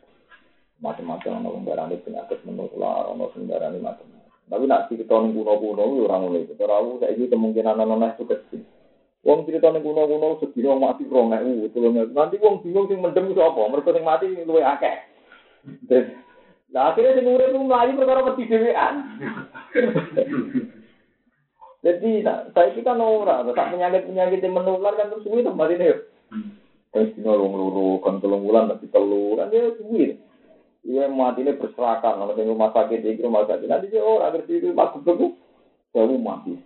[0.81, 4.20] Macam-macam ono ini penyakit menular ono ini macam
[4.51, 8.27] tapi nak cerita ning kuno-kuno yo ora ngono iku ora saya ini kemungkinan ono itu
[8.27, 8.61] kecil.
[9.23, 11.39] Wong cerita ning kuno-kuno sedina mati romek
[11.71, 11.79] itu
[12.11, 13.71] nanti wong bingung sing mendem iso apa?
[13.71, 14.95] Mergo sing mati luwe akeh.
[16.75, 18.95] Nah akhirnya sing urip mlayu perkara wedi dhewean.
[21.81, 25.95] Jadi saya kita ora, tak penyakit-penyakit yang menular kan terus suwi tempat ini.
[26.91, 30.19] Terus lung luru kan telung bulan tapi telu kan dia suwi.
[30.81, 34.65] Iya mati ini berserakan, kalau di rumah sakit di rumah sakit nanti dia orang ngerti
[34.65, 35.37] itu masuk begitu,
[35.93, 36.57] baru mati.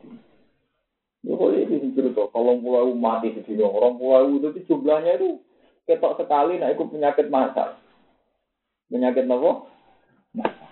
[1.27, 5.43] Ya kok ini cerita, kalau pulau mati di sini orang pulau itu jumlahnya itu
[5.83, 7.75] ketok sekali, nah itu penyakit masal.
[8.87, 9.51] Penyakit apa?
[10.31, 10.69] Masal.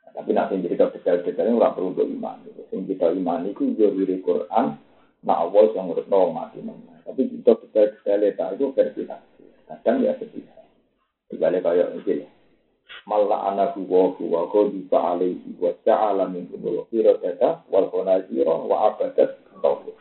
[0.00, 2.40] Nah, tapi nanti cerita detail-detailnya orang perlu iman.
[2.48, 2.62] Gitu.
[2.72, 4.66] Yang kita iman itu dari Quran,
[5.20, 6.64] nah Allah yang urut mati.
[7.04, 9.02] Tapi kita detail-detail itu versi
[9.68, 10.48] Kadang ya sedih.
[11.28, 12.37] Dibalik kayak ini
[13.08, 19.40] malah anak wa wa ghadiba alaihi wa ta'ala min umul data wal khonazira wa abadat
[19.64, 19.96] tauhid.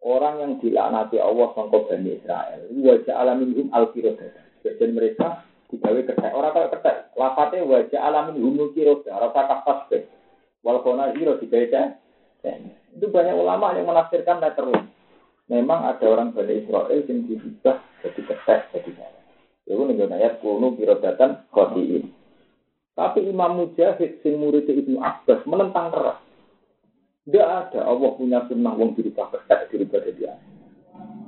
[0.00, 4.40] Orang yang dilaknati Allah sangka Bani Israel, wa ja'ala minhum al data.
[4.64, 6.32] Jadi mereka digawe kertas.
[6.32, 6.96] Orang kaya kertas.
[7.18, 9.12] Lafate wa ja'ala minhum al qirodah.
[9.12, 10.08] Rasa kapas be.
[10.64, 12.00] Wal khonazira dibaca.
[12.94, 14.86] Itu banyak ulama yang menafsirkan letterless.
[15.52, 18.90] Memang ada orang Bani Israel yang diubah jadi kertas, jadi
[19.68, 22.07] Itu nih ayat kuno kirodatan khotiin.
[22.98, 26.18] Tapi Imam Mujahid, sing murid Ibnu Abbas, menentang keras.
[27.22, 30.34] Tidak ada Allah punya sunnah wong dirubah kertas dirubah jadi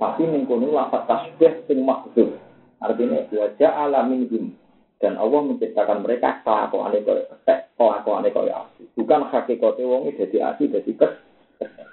[0.01, 2.35] Tapi mengkono lafaz tasbih sing maksud.
[2.83, 4.45] Artinya wajah alamin him.
[4.99, 8.85] Dan Allah menciptakan mereka kelakuan kaya kertas, kelakuan kaya asli.
[8.99, 11.89] Bukan hakikatnya wong jadi asli, jadi kertas.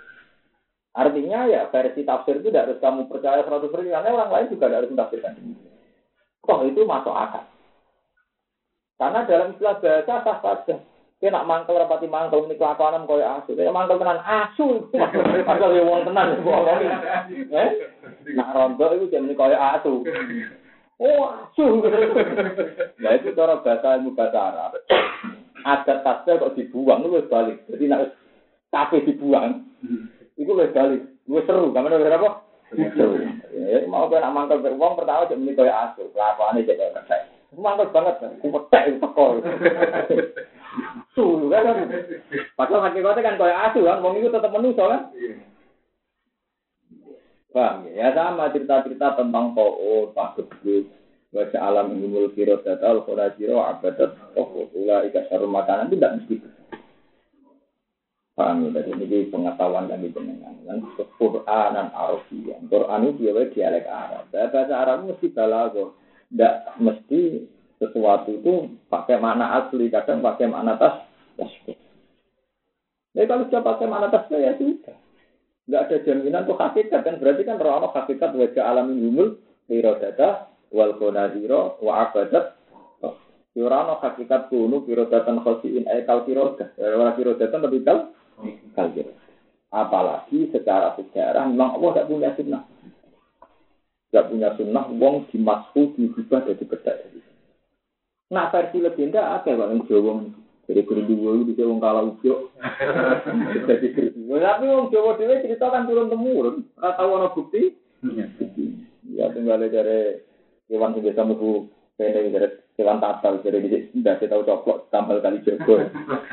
[0.98, 4.78] Artinya ya versi tafsir itu tidak harus kamu percaya 100% karena orang lain juga tidak
[4.82, 5.34] harus demikian.
[6.42, 7.46] Toh itu masuk akal.
[8.98, 10.76] Karena dalam istilah bahasa sah saja.
[11.18, 13.58] Kita nak mangkel rapati mangkel ini kelakuan kau asu.
[13.58, 14.86] Kita mangkel tenan asu.
[15.50, 16.38] Mangkel ya wong tenan.
[17.62, 17.70] Eh?
[18.38, 20.06] Nak rondo itu jadi kau asu.
[21.02, 21.82] Oh asu.
[23.02, 24.78] Nah itu cara bahasa ilmu bahasa Arab.
[25.66, 27.66] Ada tasnya kok dibuang itu balik.
[27.66, 28.14] Jadi nak
[28.70, 29.66] kafe dibuang.
[30.38, 31.02] Itu lebih balik.
[31.26, 31.74] Gue seru.
[31.74, 32.30] Kamu udah berapa?
[32.94, 33.26] Seru.
[33.58, 36.14] Ya, mau kena mangkel beruang pertama jadi kau asu.
[36.14, 37.37] Kelakuannya jadi kertas.
[37.58, 39.42] Mantap banget kan, kuwetek teko.
[41.18, 41.90] asu kan.
[42.54, 45.02] Padahal hakikatnya kan kaya asu kan, wong itu tetap manusia kan.
[47.50, 48.14] Paham ya?
[48.14, 50.94] Ya sama cerita-cerita tentang To'o, Pak Gebut,
[51.34, 56.36] baca alam ilmul kiro datal, khurajiro, abadat, tokoh, ula, ikat sarum makanan, itu tidak mesti.
[58.38, 58.86] Paham ya?
[58.86, 60.54] Jadi ini pengetahuan kami jenengan.
[60.70, 60.86] Kan
[61.18, 62.70] Quran dan Arabian.
[62.70, 64.30] Quran itu dia dialek Arab.
[64.30, 65.98] Bahasa Arab mesti balago.
[66.28, 67.22] Tidak mesti
[67.78, 68.54] sesuatu itu
[68.92, 70.96] pakai makna asli, kadang pakai makna tas.
[73.18, 74.98] Jadi kalau sudah pakai makna tasbih ya sudah.
[75.68, 79.36] Enggak ada jaminan tuh hakikat kan berarti kan roh hakikat wajah alamin humul
[79.68, 82.56] data wal konadiro wa abadat
[83.58, 86.78] Yurano hakikat kunu pirodatan khosiin aikal pirodah.
[86.78, 88.14] Wala pirodatan lebih kal
[88.78, 88.94] kal
[89.74, 92.64] Apalagi secara sejarah memang Allah tidak punya sunnah.
[94.08, 97.20] Tidak punya sunnah, wong dimasku diubah dari beda dari.
[98.32, 100.14] Nah versi legenda ada bang Jawa
[100.68, 102.52] jadi kerudung itu wong kalah ujo.
[103.72, 104.36] Jadi kerudung.
[104.36, 106.68] Tapi wong Jawa dhewe cerita kan turun temurun.
[106.76, 107.72] Ora tau ana bukti.
[109.08, 110.20] Ya tinggal dari
[110.68, 115.40] hewan sing biasa mlebu kene dari hewan tatal dari di ndak tahu coplok tampil kali
[115.48, 115.88] jogo.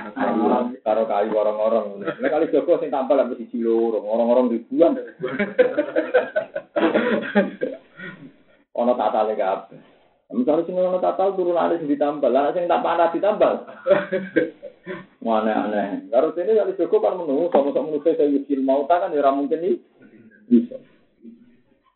[0.84, 2.02] Karo kayu orang-orang.
[2.02, 4.98] Nek kali jogo sing tampil ambek siji loro, orang-orang ribuan.
[8.84, 9.80] Ono tatale kabeh.
[10.34, 13.64] Misalnya sing ngono tatal turun ada sing ditambal, lah sing tak panah ditambal.
[15.24, 16.08] Mana aneh.
[16.12, 19.76] Karo sini kali cukup kan menunggu sama-sama menunggu saya yusil mau kan ya mungkin nih
[20.48, 20.76] bisa.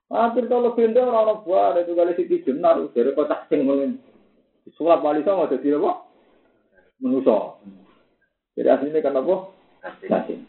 [0.08, 4.00] Akhir kalau pindah orang orang buah itu kali sih jenar dari kotak sing ngono.
[4.76, 6.08] Sulap wali sama jadi apa?
[7.04, 7.60] Menuso.
[8.56, 9.34] Jadi aslinya kan apa?
[10.04, 10.40] Cacing.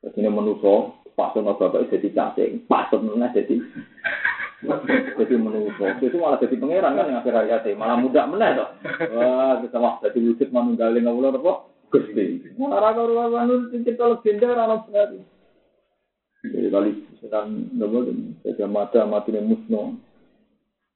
[0.00, 3.56] Ini menuso, pasun bapak jadi cacing, pasun jadi
[4.60, 5.72] jadi menunggu.
[6.04, 8.68] Itu malah jadi pangeran kan yang akhir hayat malah mudah meneh toh.
[9.16, 11.52] Wah, kita wah jadi wujud manunggalin ngawula apa?
[11.90, 12.54] Gusti.
[12.60, 15.10] Ora karo anu cerita legenda ora benar.
[16.40, 18.06] Jadi kali sedang nopo
[18.44, 19.98] saja mata mati musno.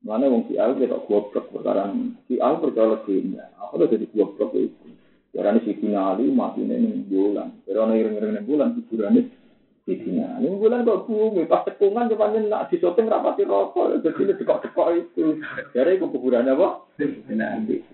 [0.05, 1.89] Mana wong si Al kita goblok perkara
[2.29, 3.49] si Al percaya legenda.
[3.59, 4.93] Aku udah jadi goblok itu.
[5.35, 7.65] Karena si Kinali mati nih bulan.
[7.67, 9.44] Karena iring-iring bulan kuburannya
[9.85, 14.33] Isinya, ini bulan kok bumi, pas tekungan coba nak di shopping rapati rokok, jadi ini
[14.41, 15.45] dekok-dekok itu.
[15.77, 16.89] Jadi itu kuburannya apa?
[17.29, 17.85] Nanti.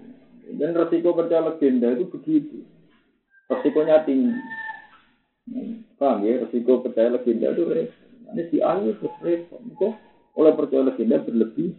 [0.55, 2.63] Dan resiko percaya legenda itu begitu.
[3.51, 4.39] Resikonya tinggi.
[5.99, 9.59] Paham ya, resiko percaya legenda itu Ini si ahli terus repot.
[10.39, 11.75] Oleh percaya legenda berlebih.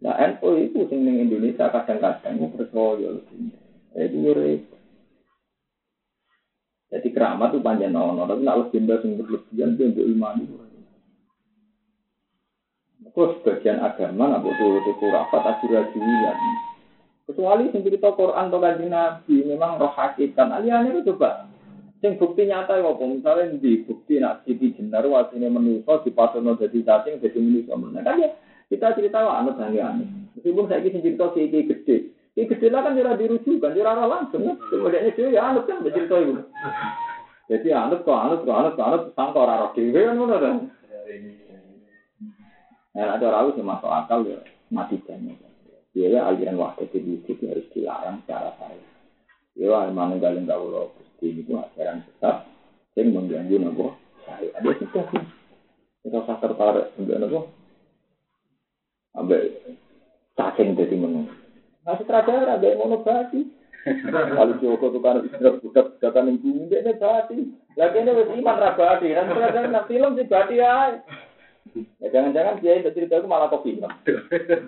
[0.00, 3.60] Nah, NU itu sing Indonesia kadang-kadang percaya legenda.
[3.92, 4.77] Itu repot.
[6.88, 10.56] Jadi keramat itu panjang nono, tapi nak legenda sing berlebihan itu untuk iman itu.
[13.18, 16.38] Sebagian agama nak butuh itu kurafat ajur-ajuran.
[17.28, 20.48] Kecuali sing cerita Quran atau kanjeng Nabi memang roh hakikat.
[20.48, 21.44] Aliannya itu coba.
[21.98, 23.04] Sing bukti nyata ya apa?
[23.04, 27.74] Misalnya di bukti nak siti jenar wasine menuso di pasono jadi cacing jadi menuso.
[27.74, 28.30] Nah kan ya
[28.70, 30.08] kita cerita wah anut aneh aneh.
[30.38, 31.96] Meskipun saya kisah cerita si gede,
[32.38, 34.56] ini kecil kan jurah dirujukan, jurah langsung kan.
[34.70, 36.38] Kemudian itu ya anut kan cerita itu.
[37.50, 40.56] Jadi anut kok anut kok anut anut sangka ora roh dhewe kan ngono kan.
[42.94, 44.38] Nah, ada orang yang masuk akal ya
[44.70, 45.34] mati banyak.
[45.98, 48.86] Dia ya aliran waktu itu harus dilarang secara saya.
[49.58, 52.46] Dia emang nggak nggak ulo gusti itu ajaran sesat
[52.94, 54.46] yang mengganggu nopo saya.
[54.62, 54.86] Ada sih
[56.06, 57.50] kita usah tertarik enggak nopo.
[59.18, 59.42] Ambil
[60.38, 61.47] cacing jadi menunggu.
[61.88, 63.48] Nah, sutradara ada yang ngono berarti.
[64.12, 67.48] Kalau Joko tuh kan istirahat budak budakan yang bumi dia berarti.
[67.80, 69.16] Lagi ini wes iman rabadi.
[69.16, 71.00] Dan sutradara film sih berarti ya.
[72.04, 73.88] Ya jangan-jangan dia itu cerita itu malah kok film.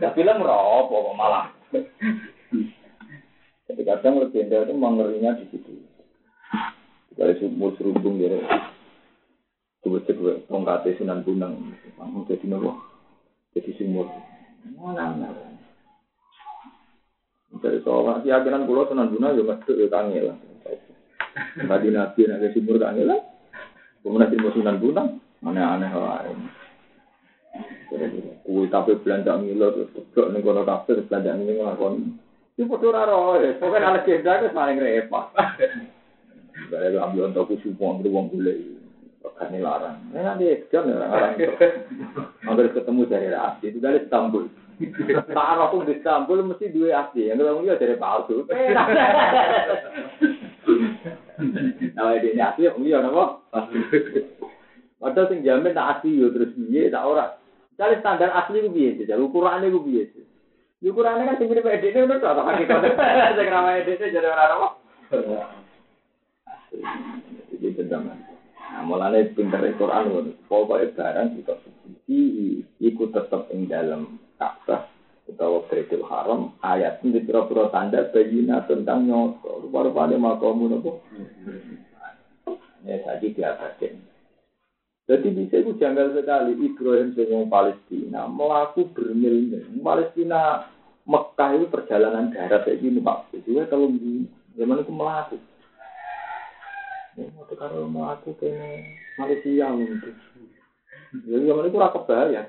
[0.01, 1.53] Nah, film robo malah.
[3.69, 5.77] Jadi kadang legenda itu mengerinya di situ.
[7.21, 8.33] Kalau sumur serubung dia,
[9.85, 11.53] coba-coba tongkatnya sunan bunang,
[12.01, 12.81] langsung jadi nopo,
[13.53, 14.09] jadi sumur.
[14.81, 15.50] Mana, mana.
[17.59, 20.39] Dari soal keyakinan pulau tenan guna ya masuk ya kangen.
[21.67, 23.21] Tadi nabi nabi sumur kangen lah.
[24.07, 25.03] Kemudian di sunan guna
[25.43, 26.39] mana aneh lain.
[28.47, 31.95] Kue tapi belanja milo terus teblok nih kono kafe terus belanja milo ngelakon.
[32.55, 33.59] Ini foto raro ya.
[33.59, 35.27] Pokoknya anak kita itu paling repot.
[36.71, 38.79] Saya ambil untuk kusu uang beruang bule.
[39.37, 40.01] Kan larang.
[40.13, 41.35] Ini nanti ya larang.
[42.47, 44.49] Hampir ketemu dari Rasi itu dari Istanbul.
[45.31, 48.49] Pak Arafung di Istanbul mesti dua asli, yang ketemu dia dari palsu.
[51.97, 53.25] Nah, ini asli, iya apa?
[55.01, 57.37] Padahal sing jamin tak asli terus piye tak ora.
[57.73, 60.09] Misalnya standar asli ku piye jadi ukurannya ku piye.
[60.81, 62.81] Ukurannya kan sing mirip edene ngono to, hakikat.
[63.37, 64.69] Sing ramai edene jadi ora apa.
[67.53, 68.17] Jadi benar.
[68.71, 70.25] Nah, mulanya pinter Quran loh.
[70.49, 72.21] Pokoknya barang kita suci,
[72.81, 74.89] ikut tetap ing dalam Ka'bah
[75.29, 79.69] utawa Baitul Haram ayat ini pura-pura tanda bayina tentang nyoto.
[79.69, 81.05] Rupa-rupanya makamu nopo?
[82.89, 84.11] Ya tadi diatakan
[85.11, 89.83] jadi bisa itu janggal sekali Ibrahim senyum Palestina melaku bermil-mil.
[89.83, 90.71] Palestina
[91.03, 93.27] Mekah itu perjalanan darat kayak gini pak.
[93.35, 95.37] Jadi kalau di zaman itu melaku
[97.19, 98.55] ya mau kalau melaku ke
[99.19, 100.15] Malaysia mungkin.
[101.27, 102.43] Ya zaman itu rakyat bahaya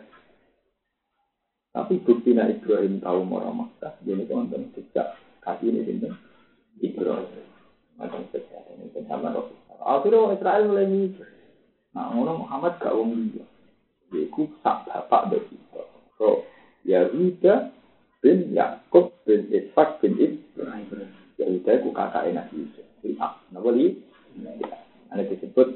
[1.72, 6.09] tapi bukti nak Ibrahim tahu orang Makkah, teman-teman sejak kaki ini ini
[6.84, 7.47] Ibrahim.
[7.95, 9.55] Macam sesuatu ini sama Rasul.
[9.80, 11.28] Akhirnya orang Israel mulai mikir.
[11.95, 13.47] Nah, orang Muhammad gak wong dia.
[14.11, 15.84] Yaitu sak bapak dari kita.
[16.19, 16.43] So,
[16.84, 17.72] Yahuda
[18.19, 21.07] bin Yakub bin Ishak bin Ibrahim.
[21.39, 22.88] Yahuda itu kakak Nabi Yusuf.
[22.99, 23.34] Ishak.
[23.55, 23.95] Nah, boleh?
[25.11, 25.67] Ini disebut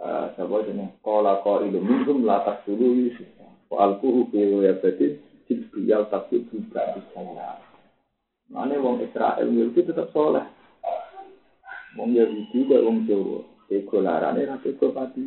[0.00, 0.96] uh, siapa jenis?
[1.04, 3.28] Kala kau ilmu minhum latas dulu Yusuf.
[3.70, 5.14] Wa alquhu fi wayabati
[5.46, 7.54] jibril tapi juga saya.
[8.50, 10.42] Mana wong Israel itu tetap soleh.
[11.94, 13.46] Wong Yahudi kok wong Jawa.
[13.70, 15.22] Ego larane ra ego pati.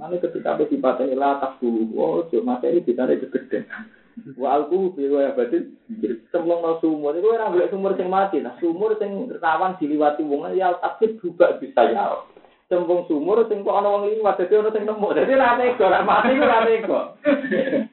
[0.00, 3.68] Mana ketika sifatnya lah tak dulu, oh cuma materi kita ada kegede.
[4.40, 5.60] Wa alquhu fi wayabati
[6.32, 8.40] semlong no sumur itu orang boleh sumur sing mati.
[8.40, 12.24] Nah sumur sing rawan diliwati wong ya tapi juga bisa ya
[12.70, 15.08] cembung sumur sing kok ana wong liwat dadi ana sing nemu.
[15.10, 17.00] Dadi ra tega ra mati ku ra tega.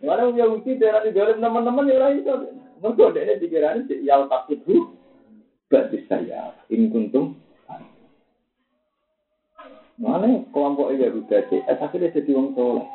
[0.05, 2.33] Ora yo mesti daerah di dalam teman-teman ya ora iso.
[2.77, 4.93] Mergo dene pikirane sik yal takutu
[5.65, 7.33] berarti saya in kuntum
[9.97, 12.85] Mana kelompok ya udah sih, eh akhirnya jadi wong soleh.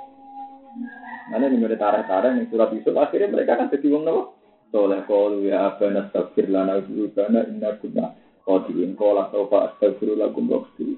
[1.34, 4.38] Mana nih mereka tarik-tarik yang surat Yusuf, akhirnya mereka kan jadi wong nopo.
[4.70, 8.14] Soleh kalau ya apa nastafir lana dulu karena inna kunna
[8.46, 8.94] qadirin.
[8.94, 10.94] Qala sawfa astaghfiru lakum waghfir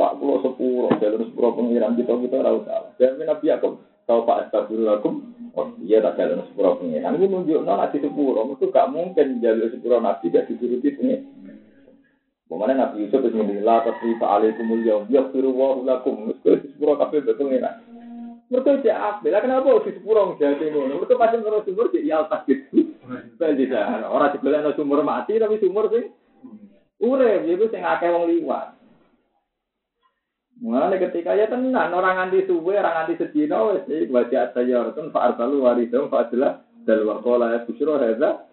[0.00, 2.88] Pak pulau sepuluh, jalur sepuluh pengiran kita kita tahu salah.
[2.96, 5.14] Dan Nabi Yakub tahu Pak Astagfirullahaladzim,
[5.52, 7.20] oh iya tak jalur sepuluh pengiran.
[7.20, 11.20] Ini nunjuk nol di sepuluh, itu gak mungkin jalur sepuluh Nabi gak dituruti ini.
[12.48, 16.96] Bagaimana Nabi Yusuf itu menilai atas cerita alaikumul yaum, ya firu wa ulakum, terus sepuluh
[16.96, 17.76] kafe betul pengiran.
[18.48, 19.38] Mereka cek apa?
[19.44, 20.96] kenapa di sepuluh jadi ngono?
[20.96, 22.88] Mereka pasti terus sumur di yal tak gitu.
[24.08, 26.08] Orang sebelah sumur mati tapi sumur sih
[27.04, 28.79] urep, itu sing akeh wong liwat.
[30.60, 35.32] Mulane ketika ya tenan orang anti suwe, orang anti sedina wis iki baca tayaratun fa
[35.32, 38.44] arsalu waridum fa adla dal wa qala ya busyra hadza.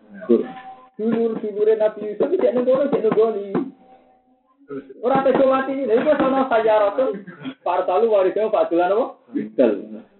[0.95, 3.45] Dulur dulure Nabi Yusuf iki nek ngono cek nggoni.
[5.03, 7.09] Ora tega mati, lha iku sono tayaratun
[7.59, 9.05] fa arsalu waridum fa adla apa?
[9.59, 9.73] Dal.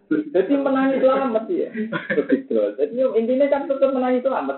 [0.08, 1.72] Jadi menangi selamat ya.
[2.80, 4.58] Jadi intinya kan tetap menangi selamat.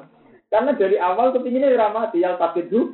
[0.50, 2.90] Karena dari awal kepinginnya ramati yang takut dulu.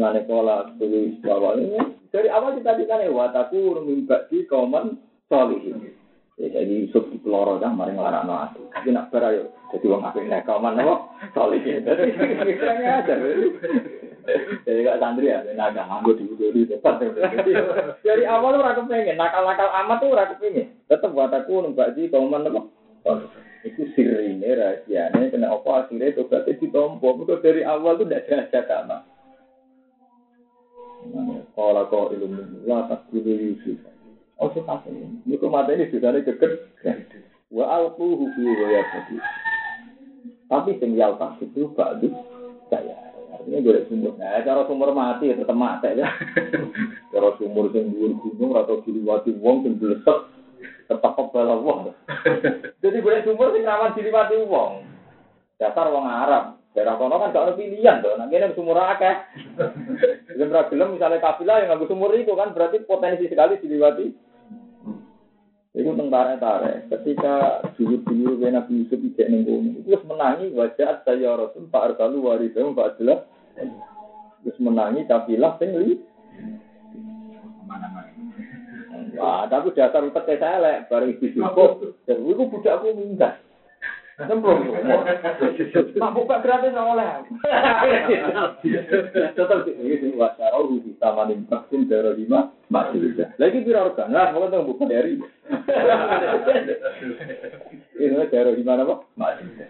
[0.00, 1.76] Ngane pola tulis ini
[2.08, 4.96] dari awal kita ditanya wataku mimba di kauman
[5.28, 5.92] solihin.
[6.40, 8.64] Ya, jadi Yusuf di peloro kan, mari ngelarang aku.
[8.72, 10.96] Tapi nak berayo, jadi wong apik nek kauman apa?
[11.36, 11.84] Solihin.
[12.40, 13.14] Jadi kiranya aja.
[14.64, 16.96] Jadi gak santri ya, naga nganggo di di depan.
[18.00, 20.72] Dari awal ora kepengen, nakal-nakal amat tuh ora kepengen.
[20.88, 22.60] Tetep wataku mimba di kauman apa?
[23.60, 27.20] Itu sirine rahasianya, kena apa akhirnya itu berarti ditompo.
[27.44, 29.04] dari awal tuh tidak ada sama.
[31.56, 33.80] Kalau kau ilmu la tak kudu Yusuf.
[34.40, 35.20] Tak ini.
[35.28, 36.64] Ini mata ini sudah ada geger.
[37.52, 39.16] Wa alquhu fi ghayabati.
[40.48, 42.08] Tapi sing yal tak itu badu
[42.72, 43.10] saya.
[43.30, 44.14] Artinya gue sumur.
[44.20, 46.08] Nah, cara sumur mati ya tetap mati ya.
[47.12, 50.18] Cara sumur sing dhuwur gunung atau diliwati wong sing blesek
[50.90, 51.94] tetap kebal wong.
[52.82, 54.84] Jadi gue sumur sing rawan diliwati wong.
[55.56, 56.59] Dasar wong Arab.
[56.70, 59.14] Daerah kono kan gak ada pilihan tuh, nanti ini sumur akeh.
[60.38, 64.06] Gelem gelem misalnya kafilah yang nggak sumur itu kan berarti potensi sekali diliwati.
[65.74, 66.86] Itu tentara tare.
[66.86, 72.74] Ketika dulu dulu Nabi Yusuf tidak nenggung, itu menangi wajah saya Rasul Pak Arsalu warisem
[72.74, 73.20] Pak Abdullah.
[74.46, 75.98] Terus menangi kafilah tinggi.
[79.20, 81.70] Wah, tapi dasar utek saya lek bareng ibu cukup.
[82.08, 83.36] Dan itu budakku minta.
[84.20, 84.60] Semprong.
[85.96, 87.10] Mabuk pak gratis nggak oleh.
[89.32, 93.32] Tetap ini wacara rugi sama nih vaksin darah lima masih bisa.
[93.40, 95.16] Lagi biar organ lah, kalau tuh bukan dari.
[97.96, 98.94] Ini darah lima apa?
[99.16, 99.64] Masih bisa.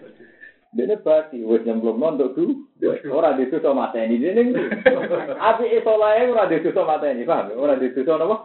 [0.70, 2.54] Dene berarti wis nyemplung nonton tuh.
[3.10, 4.54] Ora disusul mateni dene.
[5.38, 7.54] Api iso lae ora disusul mateni, paham?
[7.58, 8.36] Ora disusul apa?